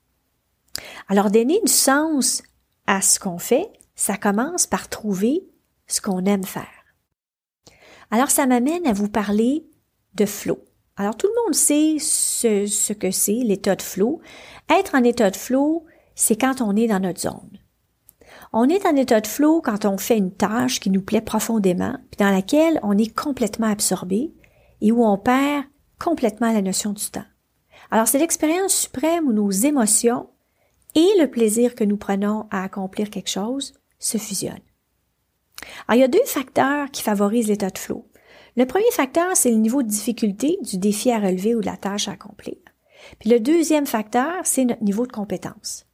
Alors 1.08 1.31
donner 1.31 1.60
du 1.62 1.72
sens 1.72 2.43
à 2.86 3.01
ce 3.01 3.19
qu'on 3.19 3.39
fait, 3.39 3.67
ça 3.96 4.17
commence 4.17 4.67
par 4.67 4.89
trouver 4.89 5.43
ce 5.88 6.01
qu'on 6.01 6.25
aime 6.25 6.46
faire. 6.46 6.67
Alors 8.12 8.29
ça 8.29 8.46
m'amène 8.46 8.86
à 8.86 8.93
vous 8.93 9.10
parler 9.10 9.65
de 10.15 10.25
flow. 10.25 10.60
Alors 11.00 11.15
tout 11.15 11.27
le 11.27 11.44
monde 11.46 11.56
sait 11.56 11.96
ce, 11.98 12.91
que 12.91 13.10
c'est 13.10 13.32
l'état 13.32 13.77
de 13.77 13.82
flow. 13.82 14.20
Être 14.70 14.96
en 14.96 15.03
état 15.06 15.32
de 15.32 15.38
flow, 15.38 15.86
c'est 16.13 16.36
quand 16.36 16.60
on 16.60 16.75
est 16.75 16.88
dans 16.88 17.00
notre 17.00 17.22
zone. 17.22 17.58
On 18.51 18.68
est 18.68 18.86
en 18.86 18.98
état 18.98 19.22
de 19.22 19.27
flow 19.27 19.62
quand 19.62 19.86
on 19.86 19.98
fait 19.98 20.18
une 20.18 20.34
tâche 20.34 20.82
qui 20.82 20.89
nous 20.89 21.01
plaît 21.01 21.22
profondément, 21.22 21.96
puis 22.12 22.18
dans 22.18 22.32
laquelle 22.32 22.82
on 22.84 22.98
est 22.98 23.15
complètement 23.15 23.68
absorbé 23.68 24.34
et 24.82 24.91
où 24.91 25.06
on 25.06 25.18
perd 25.18 25.63
complètement 26.00 26.51
la 26.51 26.62
notion 26.62 26.91
du 26.91 27.10
temps. 27.10 27.24
Alors 27.91 28.10
c'est 28.10 28.20
l'expérience 28.20 28.75
suprême 28.75 29.25
où 29.25 29.32
nos 29.32 29.51
émotions 29.51 30.29
et 30.96 31.08
le 31.18 31.27
plaisir 31.27 31.75
que 31.75 31.86
nous 31.86 31.98
prenons 31.98 32.48
à 32.51 32.65
accomplir 32.65 33.10
quelque 33.10 33.29
chose 33.29 33.74
se 34.00 34.18
fusionnent. 34.18 34.60
Alors 35.88 35.96
il 35.96 36.01
y 36.01 36.03
a 36.03 36.10
deux 36.10 36.25
facteurs 36.25 36.91
qui 36.91 37.03
favorisent 37.03 37.48
l'état 37.48 37.70
de 37.70 37.77
flow. 37.77 38.09
Le 38.58 38.65
premier 38.65 38.91
facteur, 38.91 39.36
c'est 39.36 39.51
le 39.51 39.58
niveau 39.58 39.84
de 39.84 39.88
difficulté 39.88 40.58
du 40.62 40.77
défi 40.77 41.12
à 41.12 41.20
relever 41.20 41.56
ou 41.56 41.62
de 41.62 41.65
la 41.65 41.77
tâche 41.77 42.08
à 42.08 42.12
accomplir. 42.12 42.58
Puis 43.20 43.29
le 43.29 43.39
deuxième 43.39 43.86
facteur, 43.86 44.41
c'est 44.44 44.65
notre 44.65 44.84
niveau 44.84 45.06
de 45.06 45.12
compétence. 45.12 45.86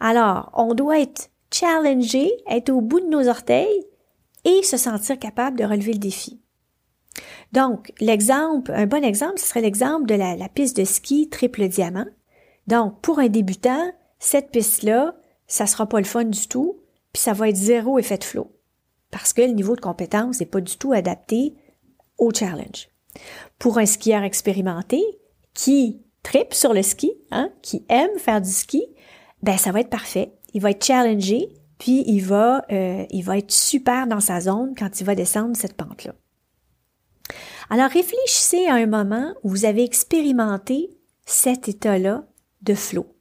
Alors, 0.00 0.50
on 0.54 0.74
doit 0.74 1.00
être 1.00 1.30
challengé, 1.52 2.30
être 2.48 2.70
au 2.70 2.80
bout 2.80 3.00
de 3.00 3.08
nos 3.08 3.28
orteils 3.28 3.84
et 4.44 4.62
se 4.62 4.76
sentir 4.76 5.18
capable 5.18 5.58
de 5.58 5.64
relever 5.64 5.92
le 5.92 5.98
défi. 5.98 6.40
Donc, 7.52 7.92
l'exemple, 8.00 8.72
un 8.72 8.86
bon 8.86 9.04
exemple, 9.04 9.38
ce 9.38 9.46
serait 9.46 9.60
l'exemple 9.60 10.06
de 10.06 10.14
la, 10.14 10.48
piste 10.48 10.76
de 10.76 10.84
ski 10.84 11.28
triple 11.28 11.68
diamant. 11.68 12.06
Donc, 12.66 13.00
pour 13.00 13.18
un 13.18 13.28
débutant, 13.28 13.92
cette 14.18 14.50
piste-là, 14.50 15.16
ça 15.46 15.66
sera 15.66 15.86
pas 15.86 15.98
le 15.98 16.04
fun 16.04 16.24
du 16.24 16.46
tout, 16.46 16.80
puis 17.12 17.20
ça 17.20 17.32
va 17.32 17.48
être 17.48 17.56
zéro 17.56 17.98
effet 17.98 18.18
de 18.18 18.24
flot. 18.24 18.52
Parce 19.10 19.32
que 19.32 19.42
le 19.42 19.48
niveau 19.48 19.74
de 19.74 19.80
compétence 19.80 20.38
n'est 20.38 20.46
pas 20.46 20.60
du 20.60 20.78
tout 20.78 20.92
adapté 20.92 21.54
au 22.20 22.32
challenge. 22.32 22.88
Pour 23.58 23.78
un 23.78 23.86
skieur 23.86 24.22
expérimenté 24.22 25.02
qui 25.54 26.02
tripe 26.22 26.54
sur 26.54 26.72
le 26.72 26.82
ski, 26.82 27.12
hein, 27.30 27.50
qui 27.62 27.84
aime 27.88 28.16
faire 28.18 28.40
du 28.40 28.50
ski, 28.50 28.84
ben 29.42 29.56
ça 29.56 29.72
va 29.72 29.80
être 29.80 29.90
parfait. 29.90 30.32
Il 30.54 30.60
va 30.60 30.70
être 30.70 30.84
challengé, 30.84 31.48
puis 31.78 32.04
il 32.06 32.20
va, 32.20 32.64
euh, 32.70 33.04
il 33.10 33.22
va 33.22 33.38
être 33.38 33.50
super 33.50 34.06
dans 34.06 34.20
sa 34.20 34.40
zone 34.40 34.74
quand 34.78 35.00
il 35.00 35.04
va 35.04 35.14
descendre 35.14 35.56
cette 35.56 35.76
pente-là. 35.76 36.14
Alors 37.70 37.90
réfléchissez 37.90 38.66
à 38.66 38.74
un 38.74 38.86
moment 38.86 39.34
où 39.42 39.48
vous 39.48 39.64
avez 39.64 39.82
expérimenté 39.82 40.90
cet 41.24 41.68
état-là 41.68 42.24
de 42.62 42.74
flot. 42.74 43.16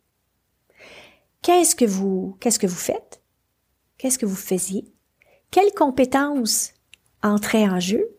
Qu'est-ce 1.41 1.75
que 1.75 1.85
vous, 1.85 2.35
qu'est-ce 2.39 2.59
que 2.59 2.67
vous 2.67 2.75
faites? 2.75 3.21
Qu'est-ce 3.97 4.19
que 4.19 4.25
vous 4.25 4.35
faisiez? 4.35 4.91
Quelles 5.51 5.73
compétences 5.73 6.73
entraient 7.23 7.67
en 7.67 7.79
jeu? 7.79 8.18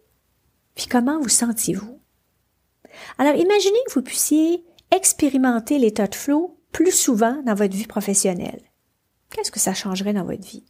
Puis 0.75 0.87
comment 0.87 1.21
vous 1.21 1.29
sentiez-vous? 1.29 2.01
Alors 3.19 3.35
imaginez 3.35 3.79
que 3.87 3.93
vous 3.93 4.03
puissiez 4.03 4.65
expérimenter 4.91 5.79
l'état 5.79 6.07
de 6.07 6.15
flow 6.15 6.59
plus 6.73 6.93
souvent 6.93 7.43
dans 7.43 7.55
votre 7.55 7.77
vie 7.77 7.87
professionnelle. 7.87 8.63
Qu'est-ce 9.31 9.51
que 9.51 9.61
ça 9.61 9.75
changerait 9.75 10.13
dans 10.13 10.25
votre 10.25 10.47
vie? 10.47 10.65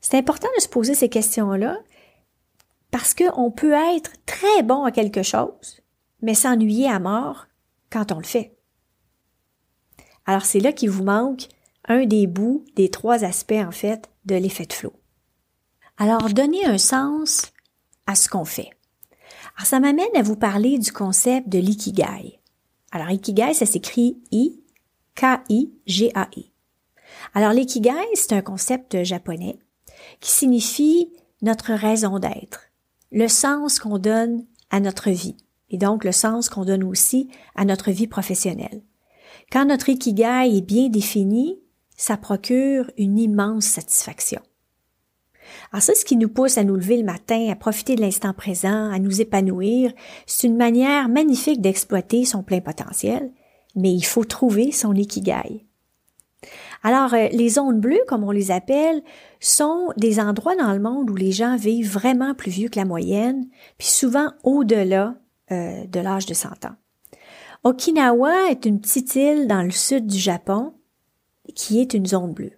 C'est 0.00 0.18
important 0.18 0.48
de 0.56 0.62
se 0.62 0.68
poser 0.68 0.94
ces 0.94 1.08
questions-là 1.08 1.78
parce 2.90 3.14
qu'on 3.14 3.50
peut 3.50 3.72
être 3.72 4.12
très 4.26 4.62
bon 4.62 4.84
à 4.84 4.92
quelque 4.92 5.22
chose, 5.22 5.80
mais 6.22 6.34
s'ennuyer 6.34 6.88
à 6.88 7.00
mort 7.00 7.46
quand 7.90 8.12
on 8.12 8.18
le 8.18 8.24
fait. 8.24 8.56
Alors 10.26 10.44
c'est 10.44 10.60
là 10.60 10.72
qu'il 10.72 10.90
vous 10.90 11.04
manque 11.04 11.48
un 11.86 12.06
des 12.06 12.26
bouts 12.26 12.64
des 12.76 12.90
trois 12.90 13.24
aspects 13.24 13.52
en 13.52 13.72
fait 13.72 14.10
de 14.24 14.36
l'effet 14.36 14.66
de 14.66 14.72
flot. 14.72 14.94
Alors 15.96 16.28
donnez 16.30 16.64
un 16.66 16.78
sens 16.78 17.52
à 18.06 18.14
ce 18.14 18.28
qu'on 18.28 18.44
fait. 18.44 18.70
Alors 19.56 19.66
ça 19.66 19.80
m'amène 19.80 20.16
à 20.16 20.22
vous 20.22 20.36
parler 20.36 20.78
du 20.78 20.92
concept 20.92 21.48
de 21.48 21.58
l'ikigai. 21.58 22.40
Alors 22.90 23.10
ikigai 23.10 23.54
ça 23.54 23.66
s'écrit 23.66 24.18
I 24.32 24.60
K-I-G-A-I. 25.14 26.50
Alors 27.34 27.52
l'ikigai, 27.52 27.92
c'est 28.14 28.32
un 28.32 28.42
concept 28.42 29.04
japonais 29.04 29.58
qui 30.20 30.30
signifie 30.30 31.12
notre 31.42 31.72
raison 31.72 32.18
d'être, 32.18 32.72
le 33.12 33.28
sens 33.28 33.78
qu'on 33.78 33.98
donne 33.98 34.44
à 34.70 34.80
notre 34.80 35.10
vie 35.10 35.36
et 35.70 35.78
donc 35.78 36.04
le 36.04 36.12
sens 36.12 36.48
qu'on 36.48 36.64
donne 36.64 36.84
aussi 36.84 37.28
à 37.54 37.64
notre 37.64 37.90
vie 37.90 38.06
professionnelle. 38.06 38.82
Quand 39.52 39.66
notre 39.66 39.88
ikigai 39.88 40.56
est 40.56 40.66
bien 40.66 40.88
défini, 40.88 41.58
ça 41.96 42.16
procure 42.16 42.90
une 42.98 43.18
immense 43.18 43.66
satisfaction. 43.66 44.40
Alors 45.74 45.82
ça, 45.82 45.94
ce 45.94 46.06
qui 46.06 46.16
nous 46.16 46.30
pousse 46.30 46.56
à 46.56 46.64
nous 46.64 46.76
lever 46.76 46.96
le 46.96 47.04
matin, 47.04 47.50
à 47.50 47.56
profiter 47.56 47.96
de 47.96 48.00
l'instant 48.00 48.32
présent, 48.32 48.90
à 48.90 48.98
nous 48.98 49.20
épanouir, 49.20 49.92
c'est 50.24 50.46
une 50.46 50.56
manière 50.56 51.10
magnifique 51.10 51.60
d'exploiter 51.60 52.24
son 52.24 52.42
plein 52.42 52.60
potentiel 52.60 53.30
mais 53.74 53.92
il 53.92 54.04
faut 54.04 54.24
trouver 54.24 54.72
son 54.72 54.94
ikigai. 54.94 55.66
Alors, 56.82 57.14
euh, 57.14 57.28
les 57.32 57.50
zones 57.50 57.80
bleues, 57.80 58.04
comme 58.06 58.24
on 58.24 58.30
les 58.30 58.50
appelle, 58.50 59.02
sont 59.40 59.92
des 59.96 60.20
endroits 60.20 60.56
dans 60.56 60.72
le 60.72 60.80
monde 60.80 61.10
où 61.10 61.16
les 61.16 61.32
gens 61.32 61.56
vivent 61.56 61.90
vraiment 61.90 62.34
plus 62.34 62.50
vieux 62.50 62.68
que 62.68 62.78
la 62.78 62.84
moyenne, 62.84 63.46
puis 63.78 63.88
souvent 63.88 64.28
au-delà 64.42 65.16
euh, 65.50 65.86
de 65.86 66.00
l'âge 66.00 66.26
de 66.26 66.34
100 66.34 66.66
ans. 66.66 66.76
Okinawa 67.64 68.50
est 68.50 68.66
une 68.66 68.80
petite 68.80 69.14
île 69.16 69.46
dans 69.46 69.62
le 69.62 69.70
sud 69.70 70.06
du 70.06 70.18
Japon 70.18 70.74
qui 71.54 71.80
est 71.80 71.94
une 71.94 72.06
zone 72.06 72.32
bleue. 72.32 72.52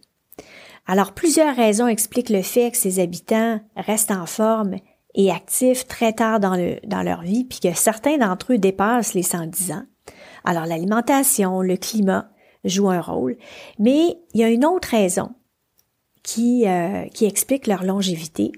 Alors, 0.86 1.12
plusieurs 1.12 1.56
raisons 1.56 1.88
expliquent 1.88 2.30
le 2.30 2.42
fait 2.42 2.70
que 2.70 2.76
ses 2.76 3.00
habitants 3.00 3.60
restent 3.76 4.12
en 4.12 4.26
forme 4.26 4.76
et 5.14 5.30
actifs 5.30 5.86
très 5.86 6.12
tard 6.12 6.40
dans 6.40 7.02
leur 7.02 7.22
vie, 7.22 7.44
puis 7.44 7.60
que 7.60 7.74
certains 7.74 8.18
d'entre 8.18 8.52
eux 8.52 8.58
dépassent 8.58 9.14
les 9.14 9.22
110 9.22 9.72
ans. 9.72 9.84
Alors 10.44 10.66
l'alimentation, 10.66 11.62
le 11.62 11.76
climat 11.76 12.28
jouent 12.64 12.90
un 12.90 13.00
rôle, 13.00 13.36
mais 13.78 14.18
il 14.34 14.40
y 14.40 14.44
a 14.44 14.48
une 14.48 14.64
autre 14.64 14.88
raison 14.88 15.30
qui, 16.22 16.68
euh, 16.68 17.06
qui 17.06 17.24
explique 17.24 17.66
leur 17.66 17.82
longévité, 17.82 18.52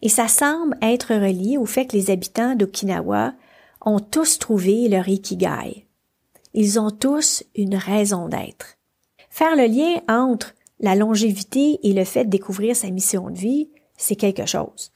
et 0.00 0.08
ça 0.08 0.28
semble 0.28 0.76
être 0.82 1.14
relié 1.14 1.58
au 1.58 1.66
fait 1.66 1.86
que 1.86 1.96
les 1.96 2.10
habitants 2.10 2.56
d'Okinawa 2.56 3.34
ont 3.84 4.00
tous 4.00 4.38
trouvé 4.38 4.88
leur 4.88 5.08
ikigai. 5.08 5.86
Ils 6.54 6.80
ont 6.80 6.90
tous 6.90 7.44
une 7.54 7.76
raison 7.76 8.28
d'être. 8.28 8.78
Faire 9.30 9.56
le 9.56 9.66
lien 9.66 10.00
entre 10.08 10.54
la 10.82 10.94
longévité 10.94 11.78
et 11.82 11.92
le 11.92 12.04
fait 12.04 12.24
de 12.24 12.30
découvrir 12.30 12.76
sa 12.76 12.90
mission 12.90 13.30
de 13.30 13.38
vie, 13.38 13.70
c'est 13.96 14.16
quelque 14.16 14.46
chose. 14.46 14.92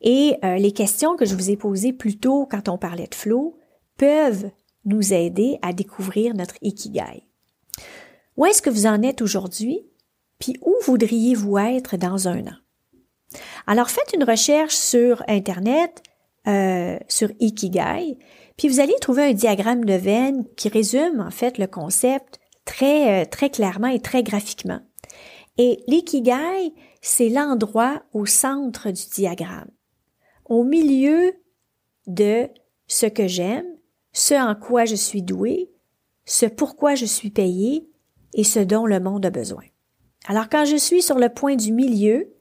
Et 0.00 0.36
euh, 0.44 0.56
les 0.56 0.72
questions 0.72 1.16
que 1.16 1.24
je 1.24 1.34
vous 1.34 1.50
ai 1.50 1.56
posées 1.56 1.92
plus 1.92 2.16
tôt 2.16 2.46
quand 2.48 2.68
on 2.68 2.78
parlait 2.78 3.08
de 3.08 3.14
flow 3.14 3.58
peuvent 3.98 4.50
nous 4.84 5.12
aider 5.12 5.58
à 5.62 5.72
découvrir 5.72 6.34
notre 6.34 6.54
ikigai. 6.62 7.26
Où 8.36 8.46
est-ce 8.46 8.62
que 8.62 8.70
vous 8.70 8.86
en 8.86 9.02
êtes 9.02 9.20
aujourd'hui? 9.20 9.80
Puis 10.38 10.54
où 10.62 10.74
voudriez-vous 10.84 11.58
être 11.58 11.96
dans 11.96 12.28
un 12.28 12.46
an? 12.46 12.56
Alors 13.66 13.90
faites 13.90 14.12
une 14.14 14.24
recherche 14.24 14.74
sur 14.76 15.24
Internet, 15.26 16.02
euh, 16.46 16.98
sur 17.08 17.28
Ikigai, 17.40 18.18
puis 18.56 18.68
vous 18.68 18.78
allez 18.78 18.94
trouver 19.00 19.24
un 19.24 19.32
diagramme 19.32 19.84
de 19.84 19.94
veine 19.94 20.44
qui 20.56 20.68
résume 20.68 21.20
en 21.20 21.30
fait 21.30 21.58
le 21.58 21.66
concept 21.66 22.38
très, 22.64 23.22
euh, 23.22 23.24
très 23.24 23.50
clairement 23.50 23.88
et 23.88 24.00
très 24.00 24.22
graphiquement. 24.22 24.80
Et 25.58 25.82
l'ikigai, 25.86 26.74
c'est 27.00 27.28
l'endroit 27.28 28.02
au 28.12 28.26
centre 28.26 28.90
du 28.90 29.02
diagramme, 29.14 29.70
au 30.44 30.64
milieu 30.64 31.32
de 32.06 32.48
ce 32.86 33.06
que 33.06 33.26
j'aime, 33.26 33.66
ce 34.12 34.34
en 34.34 34.54
quoi 34.54 34.84
je 34.84 34.94
suis 34.94 35.22
doué, 35.22 35.70
ce 36.24 36.46
pourquoi 36.46 36.94
je 36.94 37.06
suis 37.06 37.30
payé 37.30 37.88
et 38.34 38.44
ce 38.44 38.60
dont 38.60 38.86
le 38.86 39.00
monde 39.00 39.24
a 39.26 39.30
besoin. 39.30 39.64
Alors 40.26 40.48
quand 40.48 40.64
je 40.64 40.76
suis 40.76 41.02
sur 41.02 41.18
le 41.18 41.28
point 41.28 41.56
du 41.56 41.72
milieu, 41.72 42.32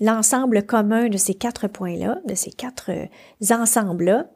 l'ensemble 0.00 0.64
commun 0.64 1.08
de 1.08 1.16
ces 1.16 1.34
quatre 1.34 1.68
points-là, 1.68 2.20
de 2.26 2.34
ces 2.34 2.50
quatre 2.50 2.90
euh, 2.90 3.54
ensembles-là, 3.54 4.30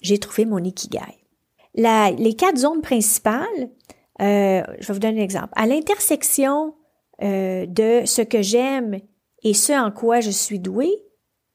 j'ai 0.00 0.18
trouvé 0.18 0.46
mon 0.46 0.58
ikigai. 0.58 1.24
Les 1.74 2.34
quatre 2.34 2.58
zones 2.58 2.80
principales, 2.80 3.46
euh, 4.20 4.62
je 4.80 4.86
vais 4.86 4.92
vous 4.92 4.98
donner 4.98 5.20
un 5.20 5.24
exemple. 5.24 5.52
À 5.56 5.66
l'intersection 5.66 6.74
euh, 7.22 7.66
de 7.66 8.06
ce 8.06 8.22
que 8.22 8.42
j'aime 8.42 8.98
et 9.42 9.54
ce 9.54 9.72
en 9.72 9.90
quoi 9.90 10.20
je 10.20 10.30
suis 10.30 10.58
doué, 10.58 10.90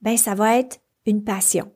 ben 0.02 0.18
ça 0.18 0.36
va 0.36 0.58
être 0.58 0.80
une 1.06 1.24
passion. 1.24 1.72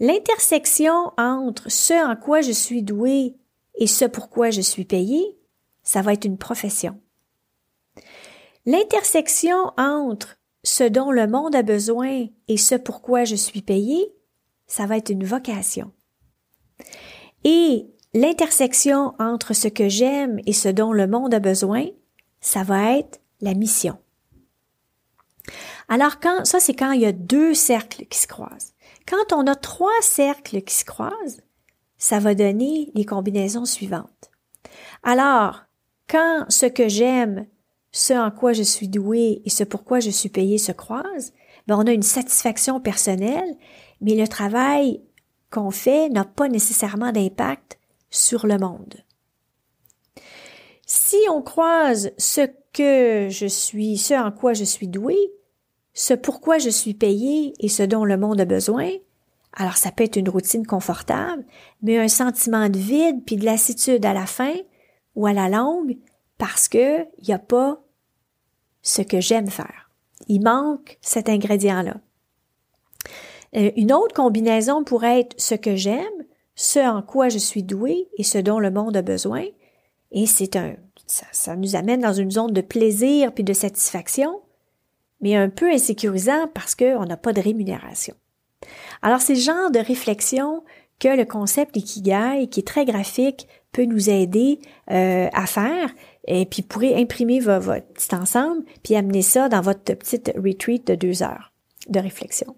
L'intersection 0.00 1.12
entre 1.16 1.70
ce 1.70 1.94
en 2.10 2.16
quoi 2.16 2.40
je 2.40 2.52
suis 2.52 2.82
doué 2.82 3.36
et 3.76 3.86
ce 3.86 4.04
pourquoi 4.04 4.50
je 4.50 4.60
suis 4.60 4.84
payé, 4.84 5.38
ça 5.82 6.02
va 6.02 6.12
être 6.12 6.24
une 6.24 6.38
profession. 6.38 6.98
L'intersection 8.66 9.72
entre 9.76 10.36
ce 10.64 10.84
dont 10.84 11.10
le 11.10 11.26
monde 11.26 11.54
a 11.56 11.62
besoin 11.62 12.26
et 12.48 12.56
ce 12.56 12.74
pourquoi 12.74 13.24
je 13.24 13.34
suis 13.34 13.62
payé, 13.62 14.12
ça 14.66 14.86
va 14.86 14.96
être 14.96 15.10
une 15.10 15.24
vocation. 15.24 15.92
Et 17.44 17.86
l'intersection 18.14 19.14
entre 19.18 19.54
ce 19.54 19.68
que 19.68 19.88
j'aime 19.88 20.40
et 20.46 20.52
ce 20.52 20.68
dont 20.68 20.92
le 20.92 21.06
monde 21.06 21.34
a 21.34 21.40
besoin, 21.40 21.86
ça 22.42 22.62
va 22.62 22.98
être 22.98 23.22
la 23.40 23.54
mission. 23.54 23.96
Alors 25.88 26.20
quand, 26.20 26.44
ça 26.44 26.60
c'est 26.60 26.74
quand 26.74 26.92
il 26.92 27.00
y 27.00 27.06
a 27.06 27.12
deux 27.12 27.54
cercles 27.54 28.04
qui 28.04 28.18
se 28.18 28.26
croisent. 28.26 28.74
Quand 29.08 29.32
on 29.32 29.46
a 29.46 29.54
trois 29.54 30.00
cercles 30.02 30.60
qui 30.60 30.74
se 30.74 30.84
croisent, 30.84 31.40
ça 31.96 32.18
va 32.18 32.34
donner 32.34 32.90
les 32.94 33.04
combinaisons 33.04 33.64
suivantes. 33.64 34.30
Alors, 35.02 35.62
quand 36.08 36.44
ce 36.48 36.66
que 36.66 36.88
j'aime, 36.88 37.46
ce 37.90 38.12
en 38.12 38.30
quoi 38.30 38.52
je 38.52 38.62
suis 38.62 38.88
doué 38.88 39.42
et 39.44 39.50
ce 39.50 39.64
pourquoi 39.64 40.00
je 40.00 40.10
suis 40.10 40.28
payé 40.28 40.58
se 40.58 40.72
croisent, 40.72 41.32
ben 41.66 41.76
on 41.78 41.86
a 41.86 41.92
une 41.92 42.02
satisfaction 42.02 42.80
personnelle, 42.80 43.56
mais 44.00 44.14
le 44.14 44.26
travail 44.26 45.00
qu'on 45.50 45.70
fait 45.70 46.08
n'a 46.08 46.24
pas 46.24 46.48
nécessairement 46.48 47.12
d'impact 47.12 47.78
sur 48.10 48.46
le 48.46 48.58
monde. 48.58 48.94
Si 50.94 51.16
on 51.30 51.40
croise 51.40 52.12
ce 52.18 52.42
que 52.74 53.28
je 53.30 53.46
suis, 53.46 53.96
ce 53.96 54.12
en 54.12 54.30
quoi 54.30 54.52
je 54.52 54.64
suis 54.64 54.88
doué, 54.88 55.16
ce 55.94 56.12
pourquoi 56.12 56.58
je 56.58 56.68
suis 56.68 56.92
payé 56.92 57.54
et 57.60 57.70
ce 57.70 57.82
dont 57.82 58.04
le 58.04 58.18
monde 58.18 58.42
a 58.42 58.44
besoin, 58.44 58.90
alors 59.54 59.78
ça 59.78 59.90
peut 59.90 60.04
être 60.04 60.16
une 60.16 60.28
routine 60.28 60.66
confortable, 60.66 61.46
mais 61.80 61.98
un 61.98 62.08
sentiment 62.08 62.68
de 62.68 62.76
vide 62.76 63.24
puis 63.24 63.36
de 63.36 63.46
lassitude 63.46 64.04
à 64.04 64.12
la 64.12 64.26
fin 64.26 64.52
ou 65.16 65.26
à 65.26 65.32
la 65.32 65.48
longue 65.48 65.96
parce 66.36 66.68
que 66.68 67.04
il 67.04 67.26
n'y 67.26 67.32
a 67.32 67.38
pas 67.38 67.80
ce 68.82 69.00
que 69.00 69.18
j'aime 69.18 69.48
faire. 69.48 69.88
Il 70.28 70.42
manque 70.42 70.98
cet 71.00 71.30
ingrédient-là. 71.30 72.02
Euh, 73.56 73.70
une 73.76 73.94
autre 73.94 74.14
combinaison 74.14 74.84
pourrait 74.84 75.20
être 75.20 75.40
ce 75.40 75.54
que 75.54 75.74
j'aime, 75.74 76.26
ce 76.54 76.80
en 76.86 77.00
quoi 77.00 77.30
je 77.30 77.38
suis 77.38 77.62
doué 77.62 78.10
et 78.18 78.24
ce 78.24 78.36
dont 78.36 78.58
le 78.58 78.70
monde 78.70 78.98
a 78.98 79.02
besoin. 79.02 79.46
Et 80.12 80.26
c'est 80.26 80.56
un, 80.56 80.74
ça, 81.06 81.26
ça, 81.32 81.56
nous 81.56 81.76
amène 81.76 82.00
dans 82.00 82.12
une 82.12 82.30
zone 82.30 82.52
de 82.52 82.60
plaisir 82.60 83.32
puis 83.32 83.44
de 83.44 83.52
satisfaction, 83.52 84.40
mais 85.20 85.36
un 85.36 85.48
peu 85.48 85.70
insécurisant 85.70 86.48
parce 86.54 86.74
qu'on 86.74 87.04
n'a 87.04 87.16
pas 87.16 87.32
de 87.32 87.40
rémunération. 87.40 88.14
Alors, 89.02 89.20
c'est 89.20 89.34
le 89.34 89.40
genre 89.40 89.70
de 89.70 89.78
réflexion 89.78 90.62
que 91.00 91.08
le 91.08 91.24
concept 91.24 91.76
Ikigai, 91.76 92.48
qui 92.48 92.60
est 92.60 92.66
très 92.66 92.84
graphique, 92.84 93.48
peut 93.72 93.84
nous 93.84 94.10
aider 94.10 94.60
euh, 94.90 95.28
à 95.32 95.46
faire. 95.46 95.90
Et 96.28 96.46
puis, 96.46 96.62
pourrez 96.62 96.94
imprimer 96.94 97.40
votre, 97.40 97.86
petit 97.86 98.14
ensemble, 98.14 98.62
puis 98.84 98.94
amener 98.94 99.22
ça 99.22 99.48
dans 99.48 99.60
votre 99.60 99.82
petite 99.94 100.32
retreat 100.36 100.86
de 100.86 100.94
deux 100.94 101.22
heures 101.22 101.52
de 101.88 101.98
réflexion. 101.98 102.54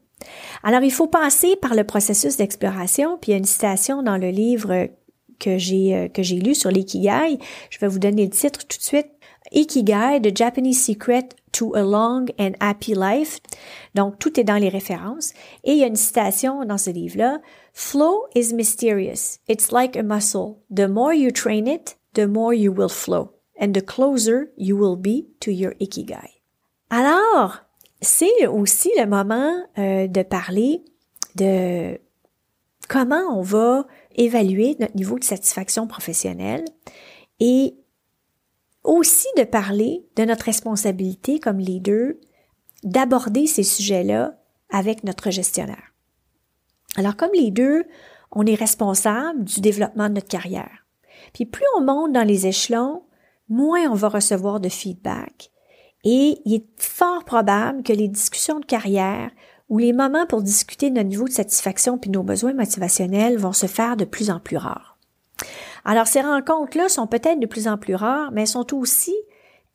Alors, 0.62 0.82
il 0.82 0.92
faut 0.92 1.06
passer 1.06 1.56
par 1.56 1.74
le 1.74 1.84
processus 1.84 2.36
d'exploration, 2.36 3.18
puis 3.18 3.30
il 3.30 3.32
y 3.32 3.34
a 3.34 3.38
une 3.38 3.44
citation 3.44 4.02
dans 4.02 4.18
le 4.18 4.28
livre 4.28 4.88
que 5.38 5.58
j'ai 5.58 5.94
euh, 5.94 6.08
que 6.08 6.22
j'ai 6.22 6.36
lu 6.36 6.54
sur 6.54 6.70
l'ikigai. 6.70 7.38
Je 7.70 7.78
vais 7.78 7.88
vous 7.88 7.98
donner 7.98 8.24
le 8.24 8.30
titre 8.30 8.66
tout 8.66 8.78
de 8.78 8.82
suite. 8.82 9.08
Ikigai, 9.52 10.20
The 10.20 10.36
Japanese 10.36 10.82
Secret 10.82 11.34
to 11.52 11.74
a 11.74 11.82
Long 11.82 12.26
and 12.38 12.52
Happy 12.60 12.94
Life. 12.94 13.40
Donc, 13.94 14.18
tout 14.18 14.40
est 14.40 14.44
dans 14.44 14.56
les 14.56 14.68
références. 14.68 15.32
Et 15.62 15.72
il 15.72 15.78
y 15.78 15.84
a 15.84 15.86
une 15.86 15.96
citation 15.96 16.64
dans 16.64 16.78
ce 16.78 16.90
livre-là. 16.90 17.40
Flow 17.72 18.26
is 18.34 18.52
mysterious. 18.52 19.38
It's 19.48 19.70
like 19.70 19.96
a 19.96 20.02
muscle. 20.02 20.56
The 20.74 20.88
more 20.88 21.14
you 21.14 21.30
train 21.30 21.66
it, 21.66 21.96
the 22.14 22.26
more 22.26 22.54
you 22.54 22.72
will 22.72 22.88
flow. 22.88 23.32
And 23.60 23.72
the 23.72 23.84
closer 23.84 24.50
you 24.56 24.76
will 24.76 24.96
be 24.96 25.26
to 25.40 25.50
your 25.50 25.74
Ikigai. 25.78 26.40
Alors, 26.90 27.58
c'est 28.00 28.46
aussi 28.46 28.90
le 28.98 29.06
moment 29.06 29.54
euh, 29.78 30.06
de 30.06 30.22
parler 30.22 30.82
de 31.36 31.98
comment 32.88 33.38
on 33.38 33.42
va 33.42 33.86
évaluer 34.14 34.76
notre 34.80 34.96
niveau 34.96 35.18
de 35.18 35.24
satisfaction 35.24 35.86
professionnelle 35.86 36.64
et 37.40 37.74
aussi 38.82 39.26
de 39.36 39.44
parler 39.44 40.06
de 40.16 40.24
notre 40.24 40.44
responsabilité 40.44 41.40
comme 41.40 41.58
leader, 41.58 42.12
d'aborder 42.82 43.46
ces 43.46 43.62
sujets-là 43.62 44.38
avec 44.70 45.04
notre 45.04 45.30
gestionnaire. 45.30 45.92
Alors 46.96 47.16
comme 47.16 47.32
leader, 47.32 47.84
on 48.30 48.46
est 48.46 48.54
responsable 48.54 49.44
du 49.44 49.60
développement 49.60 50.08
de 50.08 50.14
notre 50.14 50.28
carrière. 50.28 50.86
Puis 51.32 51.46
plus 51.46 51.64
on 51.76 51.82
monte 51.82 52.12
dans 52.12 52.26
les 52.26 52.46
échelons, 52.46 53.02
moins 53.48 53.90
on 53.90 53.94
va 53.94 54.08
recevoir 54.08 54.60
de 54.60 54.68
feedback. 54.68 55.50
Et 56.04 56.38
il 56.44 56.54
est 56.54 56.66
fort 56.76 57.24
probable 57.24 57.82
que 57.82 57.92
les 57.92 58.08
discussions 58.08 58.60
de 58.60 58.66
carrière 58.66 59.30
ou 59.68 59.78
les 59.78 59.92
moments 59.92 60.26
pour 60.26 60.42
discuter 60.42 60.90
de 60.90 60.96
notre 60.96 61.08
niveau 61.08 61.26
de 61.26 61.32
satisfaction 61.32 61.98
puis 61.98 62.10
nos 62.10 62.22
besoins 62.22 62.54
motivationnels 62.54 63.38
vont 63.38 63.52
se 63.52 63.66
faire 63.66 63.96
de 63.96 64.04
plus 64.04 64.30
en 64.30 64.40
plus 64.40 64.56
rares. 64.56 64.98
Alors 65.84 66.06
ces 66.06 66.20
rencontres-là 66.20 66.88
sont 66.88 67.06
peut-être 67.06 67.40
de 67.40 67.46
plus 67.46 67.68
en 67.68 67.78
plus 67.78 67.94
rares, 67.94 68.30
mais 68.32 68.46
sont 68.46 68.74
aussi 68.74 69.14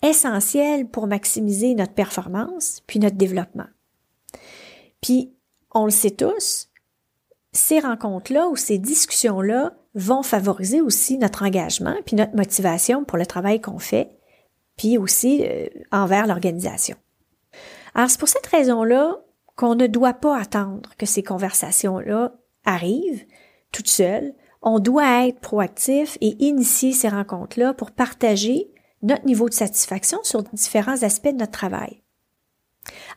essentielles 0.02 0.88
pour 0.88 1.08
maximiser 1.08 1.76
notre 1.76 1.94
performance 1.94 2.82
puis 2.88 3.00
notre 3.00 3.18
développement. 3.18 3.68
Puis, 5.02 5.34
on 5.72 5.86
le 5.86 5.92
sait 5.92 6.12
tous, 6.12 6.70
ces 7.52 7.80
rencontres-là 7.80 8.48
ou 8.48 8.56
ces 8.56 8.78
discussions-là 8.78 9.74
vont 9.96 10.24
favoriser 10.24 10.82
aussi 10.82 11.18
notre 11.18 11.44
engagement 11.44 11.96
puis 12.06 12.16
notre 12.16 12.36
motivation 12.36 13.04
pour 13.04 13.18
le 13.18 13.26
travail 13.26 13.60
qu'on 13.60 13.80
fait, 13.80 14.10
puis 14.78 14.98
aussi 14.98 15.46
euh, 15.46 15.68
envers 15.92 16.28
l'organisation. 16.28 16.96
Alors, 17.96 18.10
c'est 18.10 18.20
pour 18.20 18.30
cette 18.30 18.46
raison-là 18.46 19.20
qu'on 19.60 19.76
ne 19.76 19.88
doit 19.88 20.14
pas 20.14 20.40
attendre 20.40 20.92
que 20.98 21.06
ces 21.06 21.22
conversations-là 21.22 22.34
arrivent 22.64 23.26
toutes 23.74 23.90
seules 23.90 24.34
on 24.62 24.80
doit 24.80 25.28
être 25.28 25.40
proactif 25.40 26.18
et 26.22 26.36
initier 26.44 26.92
ces 26.92 27.10
rencontres-là 27.10 27.74
pour 27.74 27.92
partager 27.92 28.70
notre 29.02 29.26
niveau 29.26 29.48
de 29.48 29.54
satisfaction 29.54 30.20
sur 30.24 30.44
différents 30.44 31.04
aspects 31.04 31.30
de 31.30 31.38
notre 31.38 31.52
travail. 31.52 32.02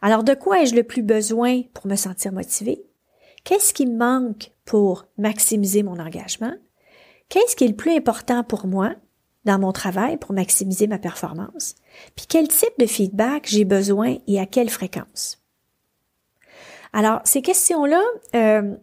Alors, 0.01 0.23
de 0.23 0.35
quoi 0.35 0.63
ai-je 0.63 0.77
le 0.77 0.85
plus 0.85 1.03
besoin 1.03 1.63
pour 1.75 1.87
me 1.87 1.97
sentir 1.97 2.33
motivé? 2.33 2.85
Qu'est-ce 3.45 3.75
qui 3.75 3.87
me 3.87 3.97
manque 3.97 4.53
pour 4.65 5.07
maximiser 5.19 5.83
mon 5.83 5.99
engagement? 5.99 6.55
Qu'est-ce 7.29 7.57
qui 7.57 7.65
est 7.65 7.69
le 7.69 7.77
plus 7.77 7.97
important 7.97 8.45
pour 8.45 8.67
moi 8.67 8.95
dans 9.45 9.59
mon 9.59 9.73
travail 9.73 10.17
pour 10.19 10.33
maximiser 10.33 10.87
ma 10.87 10.99
performance? 10.99 11.75
Puis 12.15 12.27
quel 12.29 12.47
type 12.47 12.79
de 12.79 12.87
feedback 12.87 13.47
j'ai 13.49 13.65
besoin 13.65 14.19
et 14.29 14.39
à 14.39 14.47
quelle 14.47 14.71
fréquence? 14.71 15.42
Alors, 16.93 17.21
ces 17.25 17.43
questions-là, 17.43 18.03
euh, 18.35 18.77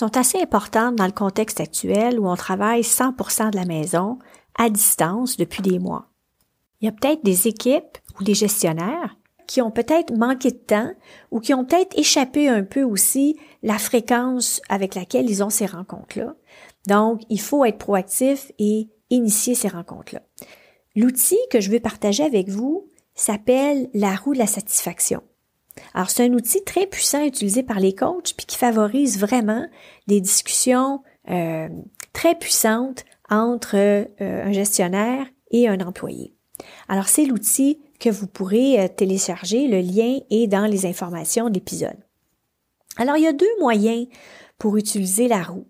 sont 0.00 0.16
assez 0.16 0.40
importantes 0.40 0.94
dans 0.94 1.06
le 1.06 1.12
contexte 1.12 1.60
actuel 1.60 2.20
où 2.20 2.28
on 2.28 2.36
travaille 2.36 2.82
100% 2.82 3.50
de 3.50 3.56
la 3.56 3.64
maison, 3.64 4.18
à 4.56 4.70
distance, 4.70 5.36
depuis 5.36 5.62
des 5.62 5.78
mois. 5.78 6.06
Il 6.80 6.86
y 6.86 6.88
a 6.88 6.92
peut-être 6.92 7.24
des 7.24 7.48
équipes 7.48 7.98
ou 8.18 8.24
des 8.24 8.34
gestionnaires 8.34 9.16
qui 9.48 9.60
ont 9.60 9.70
peut-être 9.70 10.14
manqué 10.16 10.50
de 10.50 10.56
temps 10.56 10.92
ou 11.30 11.40
qui 11.40 11.54
ont 11.54 11.64
peut-être 11.64 11.98
échappé 11.98 12.48
un 12.48 12.62
peu 12.62 12.82
aussi 12.82 13.36
la 13.62 13.78
fréquence 13.78 14.60
avec 14.68 14.94
laquelle 14.94 15.28
ils 15.28 15.42
ont 15.42 15.50
ces 15.50 15.66
rencontres-là. 15.66 16.34
Donc, 16.86 17.22
il 17.28 17.40
faut 17.40 17.64
être 17.64 17.78
proactif 17.78 18.52
et 18.58 18.88
initier 19.10 19.54
ces 19.54 19.68
rencontres-là. 19.68 20.22
L'outil 20.94 21.38
que 21.50 21.60
je 21.60 21.70
veux 21.70 21.80
partager 21.80 22.22
avec 22.22 22.48
vous 22.48 22.88
s'appelle 23.14 23.88
la 23.94 24.14
roue 24.14 24.34
de 24.34 24.38
la 24.38 24.46
satisfaction. 24.46 25.22
Alors, 25.94 26.10
c'est 26.10 26.24
un 26.24 26.32
outil 26.32 26.62
très 26.64 26.86
puissant 26.86 27.24
utilisé 27.24 27.62
par 27.62 27.80
les 27.80 27.94
coachs 27.94 28.34
puis 28.36 28.46
qui 28.46 28.56
favorise 28.56 29.18
vraiment 29.18 29.66
des 30.06 30.20
discussions 30.20 31.02
euh, 31.30 31.68
très 32.12 32.34
puissantes 32.34 33.04
entre 33.30 33.76
euh, 33.76 34.06
un 34.20 34.52
gestionnaire 34.52 35.26
et 35.50 35.68
un 35.68 35.80
employé. 35.80 36.34
Alors, 36.88 37.08
c'est 37.08 37.24
l'outil 37.24 37.80
que 38.00 38.10
vous 38.10 38.26
pourrez 38.26 38.80
euh, 38.80 38.88
télécharger. 38.88 39.68
Le 39.68 39.80
lien 39.80 40.18
est 40.30 40.46
dans 40.46 40.66
les 40.66 40.86
informations 40.86 41.48
de 41.48 41.54
l'épisode. 41.54 41.96
Alors, 42.96 43.16
il 43.16 43.24
y 43.24 43.28
a 43.28 43.32
deux 43.32 43.46
moyens 43.60 44.08
pour 44.58 44.76
utiliser 44.76 45.28
la 45.28 45.42
roue. 45.42 45.66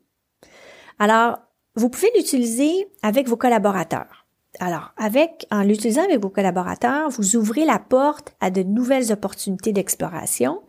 Alors, 0.98 1.38
vous 1.74 1.90
pouvez 1.90 2.10
l'utiliser 2.16 2.88
avec 3.02 3.28
vos 3.28 3.36
collaborateurs. 3.36 4.26
Alors, 4.60 4.92
avec, 4.96 5.46
en 5.50 5.62
l'utilisant 5.62 6.04
avec 6.04 6.20
vos 6.20 6.30
collaborateurs, 6.30 7.10
vous 7.10 7.36
ouvrez 7.36 7.64
la 7.64 7.78
porte 7.78 8.34
à 8.40 8.50
de 8.50 8.62
nouvelles 8.62 9.12
opportunités 9.12 9.72
d'exploration, 9.72 10.62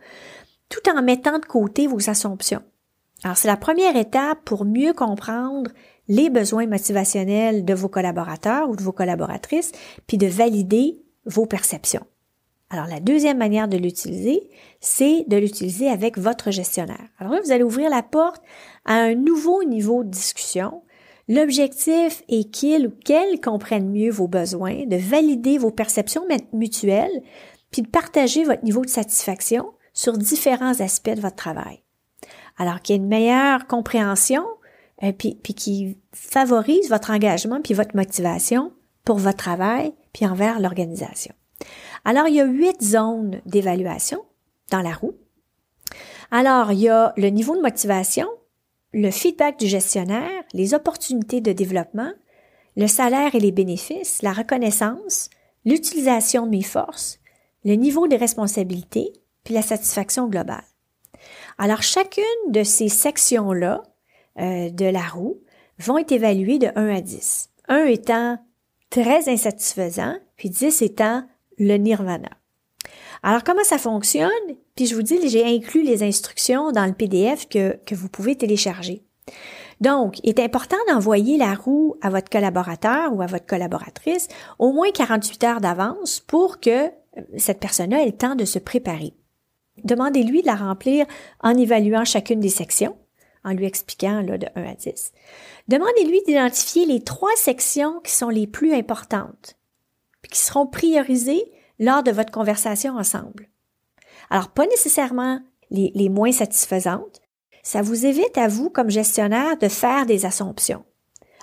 tout 0.68 0.88
en 0.88 1.02
mettant 1.02 1.38
de 1.38 1.44
côté 1.44 1.86
vos 1.86 2.08
assumptions. 2.08 2.62
Alors, 3.24 3.36
c'est 3.36 3.48
la 3.48 3.56
première 3.56 3.96
étape 3.96 4.38
pour 4.44 4.64
mieux 4.64 4.92
comprendre 4.92 5.70
les 6.08 6.30
besoins 6.30 6.66
motivationnels 6.66 7.64
de 7.64 7.74
vos 7.74 7.88
collaborateurs 7.88 8.68
ou 8.68 8.76
de 8.76 8.82
vos 8.82 8.92
collaboratrices, 8.92 9.72
puis 10.06 10.18
de 10.18 10.26
valider 10.26 11.02
vos 11.26 11.46
perceptions. 11.46 12.06
Alors, 12.70 12.86
la 12.86 13.00
deuxième 13.00 13.38
manière 13.38 13.66
de 13.66 13.76
l'utiliser, 13.76 14.48
c'est 14.80 15.24
de 15.26 15.36
l'utiliser 15.36 15.88
avec 15.88 16.16
votre 16.16 16.52
gestionnaire. 16.52 17.08
Alors 17.18 17.32
là, 17.32 17.40
vous 17.44 17.50
allez 17.50 17.64
ouvrir 17.64 17.90
la 17.90 18.04
porte 18.04 18.42
à 18.84 18.94
un 18.94 19.16
nouveau 19.16 19.64
niveau 19.64 20.04
de 20.04 20.08
discussion 20.08 20.82
L'objectif 21.30 22.24
est 22.28 22.50
qu'il 22.50 22.88
ou 22.88 22.90
qu'elle 22.90 23.40
comprenne 23.40 23.88
mieux 23.88 24.10
vos 24.10 24.26
besoins, 24.26 24.84
de 24.86 24.96
valider 24.96 25.58
vos 25.58 25.70
perceptions 25.70 26.26
mutuelles, 26.52 27.22
puis 27.70 27.82
de 27.82 27.88
partager 27.88 28.42
votre 28.42 28.64
niveau 28.64 28.84
de 28.84 28.90
satisfaction 28.90 29.72
sur 29.92 30.18
différents 30.18 30.80
aspects 30.80 31.14
de 31.14 31.20
votre 31.20 31.36
travail. 31.36 31.84
Alors 32.58 32.82
qu'il 32.82 32.96
y 32.96 32.98
ait 32.98 33.02
une 33.02 33.08
meilleure 33.08 33.68
compréhension, 33.68 34.44
euh, 35.04 35.12
puis, 35.12 35.38
puis 35.40 35.54
qui 35.54 35.98
favorise 36.12 36.88
votre 36.88 37.12
engagement 37.12 37.60
puis 37.62 37.74
votre 37.74 37.94
motivation 37.94 38.72
pour 39.04 39.18
votre 39.18 39.38
travail 39.38 39.94
puis 40.12 40.26
envers 40.26 40.58
l'organisation. 40.58 41.32
Alors, 42.04 42.26
il 42.26 42.34
y 42.34 42.40
a 42.40 42.44
huit 42.44 42.82
zones 42.82 43.40
d'évaluation 43.46 44.24
dans 44.72 44.82
la 44.82 44.94
roue. 44.94 45.14
Alors, 46.32 46.72
il 46.72 46.80
y 46.80 46.88
a 46.88 47.12
le 47.16 47.28
niveau 47.28 47.54
de 47.54 47.62
motivation, 47.62 48.26
le 48.92 49.10
feedback 49.10 49.58
du 49.58 49.66
gestionnaire, 49.66 50.42
les 50.52 50.74
opportunités 50.74 51.40
de 51.40 51.52
développement, 51.52 52.12
le 52.76 52.86
salaire 52.86 53.34
et 53.34 53.40
les 53.40 53.52
bénéfices, 53.52 54.22
la 54.22 54.32
reconnaissance, 54.32 55.30
l'utilisation 55.64 56.46
de 56.46 56.50
mes 56.50 56.62
forces, 56.62 57.18
le 57.64 57.74
niveau 57.74 58.08
des 58.08 58.16
responsabilités, 58.16 59.12
puis 59.44 59.54
la 59.54 59.62
satisfaction 59.62 60.28
globale. 60.28 60.64
Alors, 61.58 61.82
chacune 61.82 62.24
de 62.48 62.62
ces 62.62 62.88
sections-là 62.88 63.82
euh, 64.38 64.70
de 64.70 64.86
la 64.86 65.06
roue 65.06 65.40
vont 65.78 65.98
être 65.98 66.12
évaluées 66.12 66.58
de 66.58 66.70
1 66.74 66.88
à 66.88 67.00
10. 67.00 67.50
1 67.68 67.84
étant 67.86 68.38
très 68.88 69.28
insatisfaisant, 69.28 70.16
puis 70.36 70.50
10 70.50 70.82
étant 70.82 71.24
le 71.58 71.76
nirvana. 71.76 72.30
Alors, 73.22 73.44
comment 73.44 73.64
ça 73.64 73.78
fonctionne? 73.78 74.30
Puis 74.80 74.86
je 74.86 74.94
vous 74.94 75.02
dis, 75.02 75.28
j'ai 75.28 75.44
inclus 75.44 75.82
les 75.82 76.02
instructions 76.02 76.72
dans 76.72 76.86
le 76.86 76.94
PDF 76.94 77.46
que, 77.50 77.76
vous 77.92 78.08
pouvez 78.08 78.34
télécharger. 78.34 79.02
Donc, 79.82 80.18
il 80.22 80.30
est 80.30 80.40
important 80.40 80.78
d'envoyer 80.88 81.36
la 81.36 81.52
roue 81.52 81.96
à 82.00 82.08
votre 82.08 82.30
collaborateur 82.30 83.12
ou 83.12 83.20
à 83.20 83.26
votre 83.26 83.44
collaboratrice 83.44 84.28
au 84.58 84.72
moins 84.72 84.90
48 84.90 85.44
heures 85.44 85.60
d'avance 85.60 86.20
pour 86.20 86.60
que 86.60 86.86
euh, 86.86 86.90
cette 87.36 87.60
personne-là 87.60 88.00
ait 88.00 88.06
le 88.06 88.16
temps 88.16 88.36
de 88.36 88.46
se 88.46 88.58
préparer. 88.58 89.12
Demandez-lui 89.84 90.40
de 90.40 90.46
la 90.46 90.56
remplir 90.56 91.04
en 91.40 91.58
évaluant 91.58 92.06
chacune 92.06 92.40
des 92.40 92.48
sections, 92.48 92.96
en 93.44 93.52
lui 93.52 93.66
expliquant 93.66 94.22
là, 94.22 94.38
de 94.38 94.46
1 94.56 94.62
à 94.64 94.74
10. 94.76 95.12
Demandez-lui 95.68 96.22
d'identifier 96.26 96.86
les 96.86 97.02
trois 97.02 97.36
sections 97.36 98.00
qui 98.00 98.12
sont 98.12 98.30
les 98.30 98.46
plus 98.46 98.72
importantes, 98.72 99.58
puis 100.22 100.30
qui 100.30 100.38
seront 100.38 100.66
priorisées 100.66 101.52
lors 101.78 102.02
de 102.02 102.12
votre 102.12 102.32
conversation 102.32 102.96
ensemble. 102.96 103.50
Alors, 104.30 104.48
pas 104.48 104.66
nécessairement 104.66 105.40
les, 105.70 106.08
moins 106.08 106.32
satisfaisantes. 106.32 107.20
Ça 107.62 107.82
vous 107.82 108.06
évite 108.06 108.38
à 108.38 108.48
vous, 108.48 108.70
comme 108.70 108.90
gestionnaire, 108.90 109.58
de 109.58 109.68
faire 109.68 110.06
des 110.06 110.24
assumptions. 110.24 110.84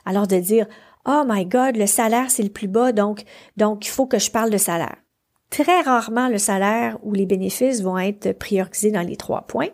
Alors 0.06 0.28
de 0.28 0.38
dire, 0.38 0.68
oh 1.06 1.24
my 1.28 1.46
God, 1.46 1.76
le 1.76 1.86
salaire, 1.86 2.32
c'est 2.32 2.44
le 2.44 2.50
plus 2.50 2.68
bas, 2.68 2.92
donc, 2.92 3.24
donc 3.56 3.86
il 3.86 3.90
faut 3.90 4.08
que 4.08 4.20
je 4.20 4.32
parle 4.32 4.50
de 4.50 4.58
salaire. 4.58 4.96
Très 5.50 5.82
rarement, 5.82 6.28
le 6.28 6.38
salaire 6.38 6.98
ou 7.04 7.14
les 7.14 7.26
bénéfices 7.26 7.82
vont 7.82 7.98
être 7.98 8.34
priorisés 8.34 8.92
dans 8.92 9.02
les 9.08 9.16
trois 9.16 9.44
points. 9.44 9.70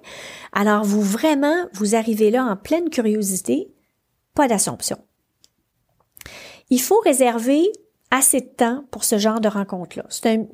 Alors, 0.51 0.83
vous 0.83 1.01
vraiment, 1.01 1.67
vous 1.73 1.95
arrivez 1.95 2.29
là 2.29 2.45
en 2.45 2.55
pleine 2.55 2.89
curiosité, 2.89 3.73
pas 4.35 4.47
d'assumption. 4.47 4.97
Il 6.69 6.81
faut 6.81 6.99
réserver 6.99 7.71
assez 8.13 8.41
de 8.41 8.45
temps 8.45 8.85
pour 8.91 9.03
ce 9.03 9.17
genre 9.17 9.41
de 9.41 9.47
rencontre-là. 9.47 10.05
C'est 10.09 10.27
un 10.27 10.45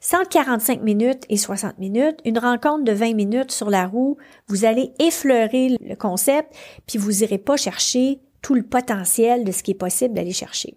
145 0.00 0.82
minutes 0.82 1.24
et 1.28 1.36
60 1.36 1.78
minutes, 1.78 2.20
une 2.24 2.38
rencontre 2.38 2.84
de 2.84 2.92
20 2.92 3.14
minutes 3.14 3.50
sur 3.50 3.70
la 3.70 3.88
roue, 3.88 4.18
vous 4.46 4.64
allez 4.64 4.92
effleurer 5.00 5.76
le 5.80 5.96
concept, 5.96 6.54
puis 6.86 6.98
vous 6.98 7.24
irez 7.24 7.38
pas 7.38 7.56
chercher 7.56 8.20
tout 8.40 8.54
le 8.54 8.62
potentiel 8.62 9.42
de 9.42 9.50
ce 9.50 9.64
qui 9.64 9.72
est 9.72 9.74
possible 9.74 10.14
d'aller 10.14 10.32
chercher. 10.32 10.76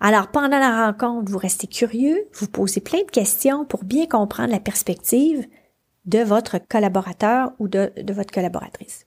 Alors, 0.00 0.28
pendant 0.28 0.58
la 0.58 0.86
rencontre, 0.86 1.30
vous 1.30 1.38
restez 1.38 1.66
curieux, 1.66 2.26
vous 2.32 2.48
posez 2.48 2.80
plein 2.80 3.02
de 3.02 3.10
questions 3.10 3.66
pour 3.66 3.84
bien 3.84 4.06
comprendre 4.06 4.50
la 4.50 4.60
perspective 4.60 5.46
de 6.06 6.20
votre 6.20 6.56
collaborateur 6.58 7.52
ou 7.58 7.68
de, 7.68 7.92
de 7.98 8.12
votre 8.14 8.32
collaboratrice. 8.32 9.06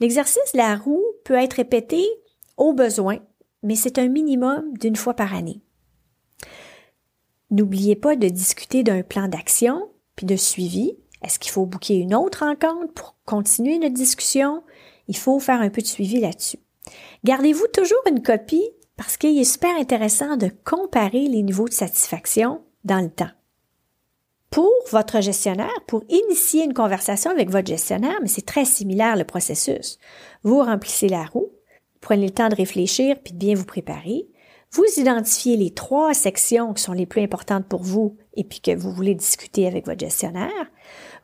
L'exercice 0.00 0.52
de 0.52 0.58
la 0.58 0.74
roue 0.74 1.04
peut 1.24 1.34
être 1.34 1.54
répété 1.54 2.04
au 2.56 2.72
besoin 2.72 3.18
mais 3.62 3.74
c'est 3.74 3.98
un 3.98 4.08
minimum 4.08 4.76
d'une 4.78 4.96
fois 4.96 5.14
par 5.14 5.34
année. 5.34 5.60
N'oubliez 7.50 7.96
pas 7.96 8.16
de 8.16 8.28
discuter 8.28 8.82
d'un 8.82 9.02
plan 9.02 9.28
d'action 9.28 9.90
puis 10.16 10.26
de 10.26 10.36
suivi. 10.36 10.96
Est-ce 11.24 11.38
qu'il 11.38 11.52
faut 11.52 11.66
booker 11.66 11.96
une 11.96 12.14
autre 12.14 12.44
rencontre 12.44 12.92
pour 12.92 13.16
continuer 13.24 13.78
notre 13.78 13.94
discussion? 13.94 14.62
Il 15.06 15.16
faut 15.16 15.38
faire 15.40 15.60
un 15.60 15.70
peu 15.70 15.80
de 15.80 15.86
suivi 15.86 16.20
là-dessus. 16.20 16.58
Gardez-vous 17.24 17.66
toujours 17.72 18.02
une 18.08 18.22
copie 18.22 18.68
parce 18.96 19.16
qu'il 19.16 19.38
est 19.38 19.44
super 19.44 19.74
intéressant 19.76 20.36
de 20.36 20.50
comparer 20.64 21.28
les 21.28 21.42
niveaux 21.42 21.68
de 21.68 21.72
satisfaction 21.72 22.62
dans 22.84 23.00
le 23.00 23.10
temps. 23.10 23.30
Pour 24.50 24.72
votre 24.90 25.20
gestionnaire, 25.20 25.80
pour 25.86 26.04
initier 26.08 26.64
une 26.64 26.74
conversation 26.74 27.30
avec 27.30 27.50
votre 27.50 27.68
gestionnaire, 27.68 28.18
mais 28.22 28.28
c'est 28.28 28.46
très 28.46 28.64
similaire 28.64 29.16
le 29.16 29.24
processus. 29.24 29.98
Vous 30.42 30.58
remplissez 30.60 31.08
la 31.08 31.24
roue, 31.24 31.50
Prenez 32.00 32.26
le 32.26 32.32
temps 32.32 32.48
de 32.48 32.54
réfléchir 32.54 33.16
puis 33.22 33.32
de 33.32 33.38
bien 33.38 33.54
vous 33.54 33.64
préparer. 33.64 34.26
Vous 34.70 34.84
identifiez 34.98 35.56
les 35.56 35.70
trois 35.70 36.12
sections 36.12 36.74
qui 36.74 36.82
sont 36.82 36.92
les 36.92 37.06
plus 37.06 37.22
importantes 37.22 37.66
pour 37.66 37.82
vous 37.82 38.18
et 38.34 38.44
puis 38.44 38.60
que 38.60 38.74
vous 38.76 38.92
voulez 38.92 39.14
discuter 39.14 39.66
avec 39.66 39.86
votre 39.86 40.00
gestionnaire. 40.00 40.70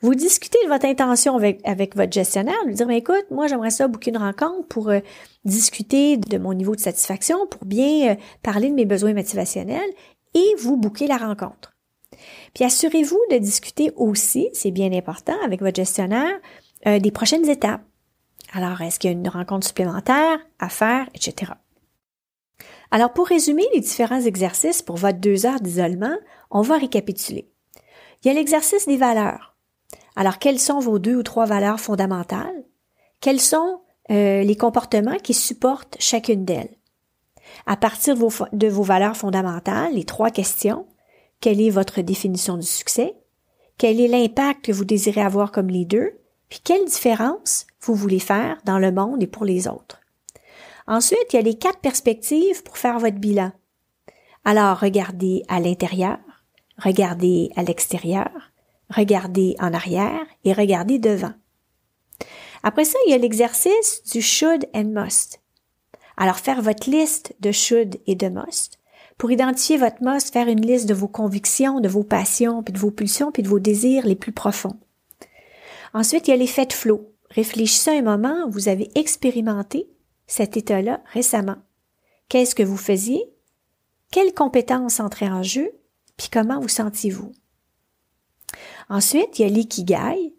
Vous 0.01 0.15
discutez 0.15 0.59
de 0.65 0.69
votre 0.69 0.87
intention 0.87 1.37
avec, 1.37 1.61
avec 1.65 1.95
votre 1.95 2.13
gestionnaire, 2.13 2.57
lui 2.67 2.75
dire, 2.75 2.87
mais 2.87 2.99
écoute, 2.99 3.27
moi 3.31 3.47
j'aimerais 3.47 3.71
ça 3.71 3.87
booker 3.87 4.11
une 4.11 4.17
rencontre 4.17 4.67
pour 4.69 4.89
euh, 4.89 5.01
discuter 5.45 6.17
de 6.17 6.39
mon 6.39 6.55
niveau 6.55 6.75
de 6.75 6.81
satisfaction, 6.81 7.47
pour 7.47 7.67
bien 7.67 8.13
euh, 8.13 8.15
parler 8.43 8.71
de 8.71 8.75
mes 8.75 8.87
besoins 8.87 9.13
motivationnels 9.13 9.91
et 10.35 10.55
vous 10.59 10.77
booker 10.79 11.07
la 11.07 11.19
rencontre. 11.19 11.75
Puis 12.55 12.65
assurez-vous 12.65 13.21
de 13.31 13.37
discuter 13.39 13.93
aussi, 13.97 14.49
c'est 14.53 14.71
bien 14.71 14.93
important, 14.93 15.37
avec 15.45 15.61
votre 15.61 15.77
gestionnaire, 15.77 16.35
euh, 16.87 16.99
des 16.99 17.11
prochaines 17.11 17.49
étapes. 17.49 17.83
Alors, 18.57 18.81
est-ce 18.83 19.01
qu'il 19.01 19.11
y 19.11 19.13
a 19.13 19.17
une 19.17 19.29
rencontre 19.29 19.67
supplémentaire 19.67 20.39
à 20.61 20.69
faire, 20.69 21.09
etc. 21.13 21.53
Alors, 22.93 23.13
pour 23.13 23.27
résumer 23.27 23.65
les 23.75 23.81
différents 23.81 24.21
exercices 24.21 24.81
pour 24.81 24.97
votre 24.97 25.19
deux 25.19 25.45
heures 25.45 25.61
d'isolement, 25.61 26.17
on 26.53 26.63
va 26.63 26.79
récapituler. 26.79 27.51
Il 28.23 28.29
y 28.29 28.31
a 28.31 28.35
l'exercice 28.35 28.87
des 28.87 28.97
valeurs. 28.97 29.57
Alors, 30.15 30.39
quelles 30.39 30.61
sont 30.61 30.79
vos 30.79 31.01
deux 31.01 31.17
ou 31.17 31.25
trois 31.25 31.47
valeurs 31.47 31.81
fondamentales? 31.81 32.65
Quels 33.21 33.41
sont 33.41 33.81
euh, 34.13 34.45
les 34.45 34.57
comportements 34.57 35.19
qui 35.19 35.35
supportent 35.35 35.97
chacune 35.99 36.45
d'elles? 36.45 36.77
À 37.67 37.77
partir 37.77 38.15
de 38.15 38.69
vos, 38.69 38.83
valeurs 38.85 39.17
fondamentales, 39.17 39.95
les 39.95 40.05
trois 40.05 40.31
questions, 40.31 40.87
quelle 41.41 41.61
est 41.61 41.71
votre 41.71 42.03
définition 42.03 42.57
du 42.57 42.67
succès? 42.67 43.17
Quel 43.79 44.01
est 44.01 44.09
l'impact 44.09 44.67
que 44.67 44.73
vous 44.73 44.85
désirez 44.85 45.23
avoir 45.23 45.51
comme 45.51 45.69
leader? 45.69 46.11
Puis 46.49 46.61
quelle 46.63 46.85
différence 46.85 47.67
vous 47.81 47.95
voulez 47.95 48.21
faire 48.21 48.59
dans 48.65 48.79
le 48.79 48.93
monde 48.93 49.23
et 49.23 49.27
pour 49.27 49.45
les 49.45 49.69
autres? 49.69 50.01
Ensuite, 50.87 51.27
il 51.33 51.37
y 51.37 51.39
a 51.39 51.43
les 51.43 51.59
quatre 51.59 51.81
perspectives 51.81 52.63
pour 52.63 52.77
faire 52.77 52.99
votre 52.99 53.17
bilan. 53.17 53.53
Alors, 54.45 54.79
regardez 54.79 55.43
à 55.49 55.59
l'intérieur, 55.59 56.19
regardez 56.77 57.51
à 57.57 57.63
l'extérieur, 57.63 58.31
regardez 58.91 59.57
en 59.59 59.73
arrière 59.73 60.27
et 60.45 60.53
regardez 60.53 60.99
devant. 60.99 61.33
Après 62.63 62.85
ça, 62.85 62.99
il 63.07 63.11
y 63.11 63.15
a 63.15 63.19
l'exercice 63.19 64.03
du 64.13 64.21
should 64.21 64.69
and 64.75 64.91
must. 64.93 65.41
Alors, 66.17 66.39
faire 66.39 66.63
votre 66.63 66.91
liste 66.91 67.35
de 67.41 67.53
should 67.53 67.97
et 68.07 68.15
de 68.15 68.29
must. 68.29 68.79
Pour 69.17 69.31
identifier 69.31 69.77
votre 69.77 70.03
must, 70.03 70.33
faire 70.33 70.49
une 70.49 70.65
liste 70.65 70.89
de 70.89 70.95
vos 70.95 71.09
convictions, 71.09 71.81
de 71.81 71.89
vos 71.89 72.05
passions, 72.05 72.63
puis 72.63 72.73
de 72.73 72.79
vos 72.79 72.91
pulsions, 72.91 73.33
puis 73.33 73.43
de 73.43 73.49
vos 73.49 73.61
désirs 73.61 74.07
les 74.07 74.17
plus 74.17 74.33
profonds. 74.33 74.77
Ensuite, 75.95 76.27
il 76.27 76.33
y 76.33 76.35
a 76.35 76.37
l'effet 76.37 76.67
de 76.67 76.73
flow. 76.73 77.13
Réfléchissez 77.31 77.91
un 77.91 78.03
moment 78.03 78.49
vous 78.49 78.69
avez 78.69 78.91
expérimenté 78.97 79.89
cet 80.27 80.57
état-là 80.57 81.01
récemment. 81.13 81.57
Qu'est-ce 82.29 82.55
que 82.55 82.63
vous 82.63 82.77
faisiez? 82.77 83.23
Quelles 84.11 84.35
compétences 84.35 85.01
entraient 85.01 85.31
en 85.31 85.43
jeu? 85.43 85.71
Puis 86.17 86.29
comment 86.31 86.61
vous 86.61 86.69
sentiez-vous? 86.69 87.33
Ensuite, 88.89 89.39
il 89.39 89.43
y 89.43 89.45
a 89.45 89.49
l'ikigai. 89.49 90.35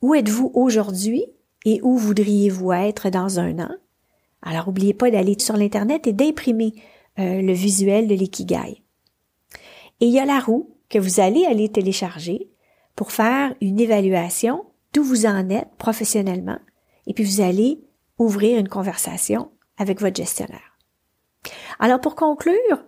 Où 0.00 0.14
êtes-vous 0.14 0.50
aujourd'hui 0.54 1.24
et 1.64 1.80
où 1.82 1.96
voudriez-vous 1.96 2.72
être 2.72 3.10
dans 3.10 3.38
un 3.40 3.58
an? 3.58 3.74
Alors, 4.42 4.66
n'oubliez 4.66 4.94
pas 4.94 5.10
d'aller 5.10 5.36
sur 5.38 5.56
l'Internet 5.56 6.06
et 6.06 6.12
d'imprimer 6.12 6.74
euh, 7.18 7.40
le 7.40 7.52
visuel 7.52 8.06
de 8.06 8.14
l'ikigai. 8.14 8.82
Et 10.00 10.06
il 10.06 10.12
y 10.12 10.18
a 10.18 10.26
la 10.26 10.40
roue 10.40 10.76
que 10.88 10.98
vous 10.98 11.20
allez 11.20 11.46
aller 11.46 11.70
télécharger 11.70 12.50
pour 12.94 13.12
faire 13.12 13.54
une 13.60 13.80
évaluation 13.80 14.66
d'où 14.94 15.02
vous 15.02 15.26
en 15.26 15.50
êtes 15.50 15.68
professionnellement, 15.76 16.58
et 17.06 17.12
puis 17.12 17.24
vous 17.24 17.40
allez 17.40 17.80
ouvrir 18.18 18.58
une 18.58 18.68
conversation 18.68 19.50
avec 19.76 20.00
votre 20.00 20.16
gestionnaire. 20.16 20.78
Alors 21.78 22.00
pour 22.00 22.14
conclure, 22.14 22.84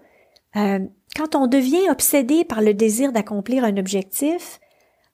euh, 0.56 0.78
quand 1.14 1.34
on 1.34 1.46
devient 1.46 1.90
obsédé 1.90 2.44
par 2.44 2.62
le 2.62 2.72
désir 2.72 3.12
d'accomplir 3.12 3.64
un 3.64 3.76
objectif, 3.76 4.60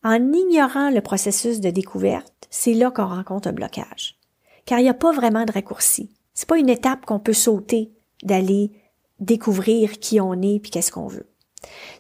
en 0.05 0.33
ignorant 0.33 0.91
le 0.91 1.01
processus 1.01 1.61
de 1.61 1.71
découverte, 1.71 2.49
c'est 2.51 2.75
là 2.75 2.91
qu'on 2.91 3.07
rencontre 3.07 3.49
un 3.49 3.53
blocage. 3.53 4.19
Car 4.67 4.79
il 4.79 4.83
n'y 4.83 4.89
a 4.89 4.95
pas 4.95 5.13
vraiment 5.13 5.45
de 5.45 5.53
raccourci. 5.53 6.11
C'est 6.35 6.49
pas 6.49 6.59
une 6.59 6.69
étape 6.69 7.07
qu'on 7.07 7.21
peut 7.21 7.33
sauter 7.33 7.93
d'aller 8.23 8.73
découvrir 9.21 9.99
qui 9.99 10.21
on 10.21 10.35
est 10.43 10.61
puis 10.61 10.71
qu'est-ce 10.71 10.93
qu'on 10.93 11.07
veut. 11.07 11.29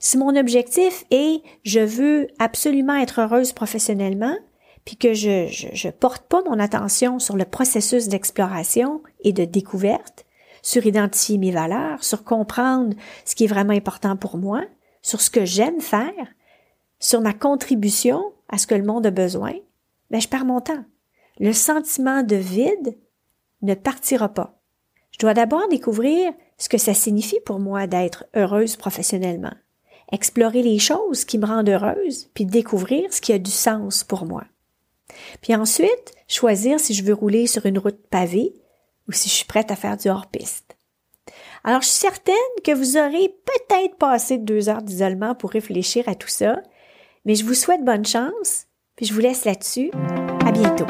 Si 0.01 0.19
mon 0.19 0.35
objectif 0.37 1.05
est 1.11 1.43
je 1.63 1.81
veux 1.81 2.27
absolument 2.39 2.97
être 2.97 3.21
heureuse 3.21 3.53
professionnellement, 3.53 4.37
puis 4.85 4.97
que 4.97 5.15
je, 5.15 5.47
je, 5.49 5.89
porte 5.89 6.25
pas 6.25 6.43
mon 6.45 6.59
attention 6.59 7.19
sur 7.19 7.37
le 7.37 7.45
processus 7.45 8.09
d'exploration 8.09 9.03
et 9.21 9.33
de 9.33 9.45
découverte, 9.45 10.27
sur 10.63 10.87
identifier 10.87 11.39
mes 11.39 11.51
valeurs, 11.51 12.03
sur 12.03 12.25
comprendre 12.25 12.95
ce 13.25 13.35
qui 13.35 13.45
est 13.45 13.49
vraiment 13.49 13.73
important 13.73 14.17
pour 14.17 14.39
moi, 14.39 14.63
sur 15.03 15.21
ce 15.21 15.31
que 15.31 15.45
j'aime 15.45 15.81
faire, 15.81 16.29
sur 16.99 17.21
ma 17.21 17.33
contribution 17.33 18.33
à 18.49 18.59
ce 18.59 18.67
que 18.67 18.75
le 18.75 18.85
monde 18.85 19.07
a 19.07 19.11
besoin, 19.11 19.55
ben 20.11 20.21
je 20.21 20.29
perds 20.29 20.45
mon 20.45 20.61
temps. 20.61 20.85
Le 21.41 21.53
sentiment 21.53 22.23
de 22.23 22.37
vide 22.37 22.97
ne 23.63 23.75
partira 23.75 24.29
pas. 24.29 24.61
Je 25.11 25.19
dois 25.19 25.35
d'abord 25.35 25.69
découvrir 25.69 26.33
ce 26.59 26.69
que 26.69 26.79
ça 26.79 26.95
signifie 26.95 27.41
pour 27.45 27.59
moi 27.59 27.87
d'être 27.87 28.25
heureuse 28.37 28.77
professionnellement, 28.77 29.55
explorer 30.11 30.63
les 30.63 30.79
choses 30.79 31.25
qui 31.25 31.39
me 31.39 31.47
rendent 31.47 31.69
heureuse, 31.69 32.31
puis 32.35 32.45
découvrir 32.45 33.13
ce 33.13 33.21
qui 33.21 33.33
a 33.33 33.39
du 33.39 33.51
sens 33.51 34.05
pour 34.05 34.27
moi. 34.27 34.45
Puis 35.41 35.55
ensuite, 35.55 36.15
choisir 36.29 36.81
si 36.81 36.95
je 36.95 37.05
veux 37.05 37.15
rouler 37.15 37.47
sur 37.47 37.67
une 37.67 37.79
route 37.79 38.01
pavée 38.11 38.53
ou 39.09 39.13
si 39.13 39.29
je 39.29 39.35
suis 39.35 39.45
prête 39.45 39.71
à 39.71 39.77
faire 39.77 39.97
du 39.97 40.09
hors-piste. 40.09 40.77
Alors, 41.65 41.83
je 41.83 41.89
suis 41.89 41.99
certaine 41.99 42.35
que 42.65 42.73
vous 42.73 42.97
aurez 42.97 43.29
peut-être 43.45 43.97
passé 43.97 44.39
deux 44.39 44.69
heures 44.69 44.83
d'isolement 44.83 45.35
pour 45.35 45.51
réfléchir 45.51 46.09
à 46.09 46.15
tout 46.15 46.29
ça, 46.29 46.61
mais 47.25 47.35
je 47.35 47.45
vous 47.45 47.55
souhaite 47.55 47.85
bonne 47.85 48.05
chance, 48.05 48.67
puis 48.97 49.07
je 49.07 49.15
vous 49.15 49.21
laisse 49.21 49.45
là-dessus. 49.45 49.91
À 50.45 50.51
bientôt. 50.51 50.87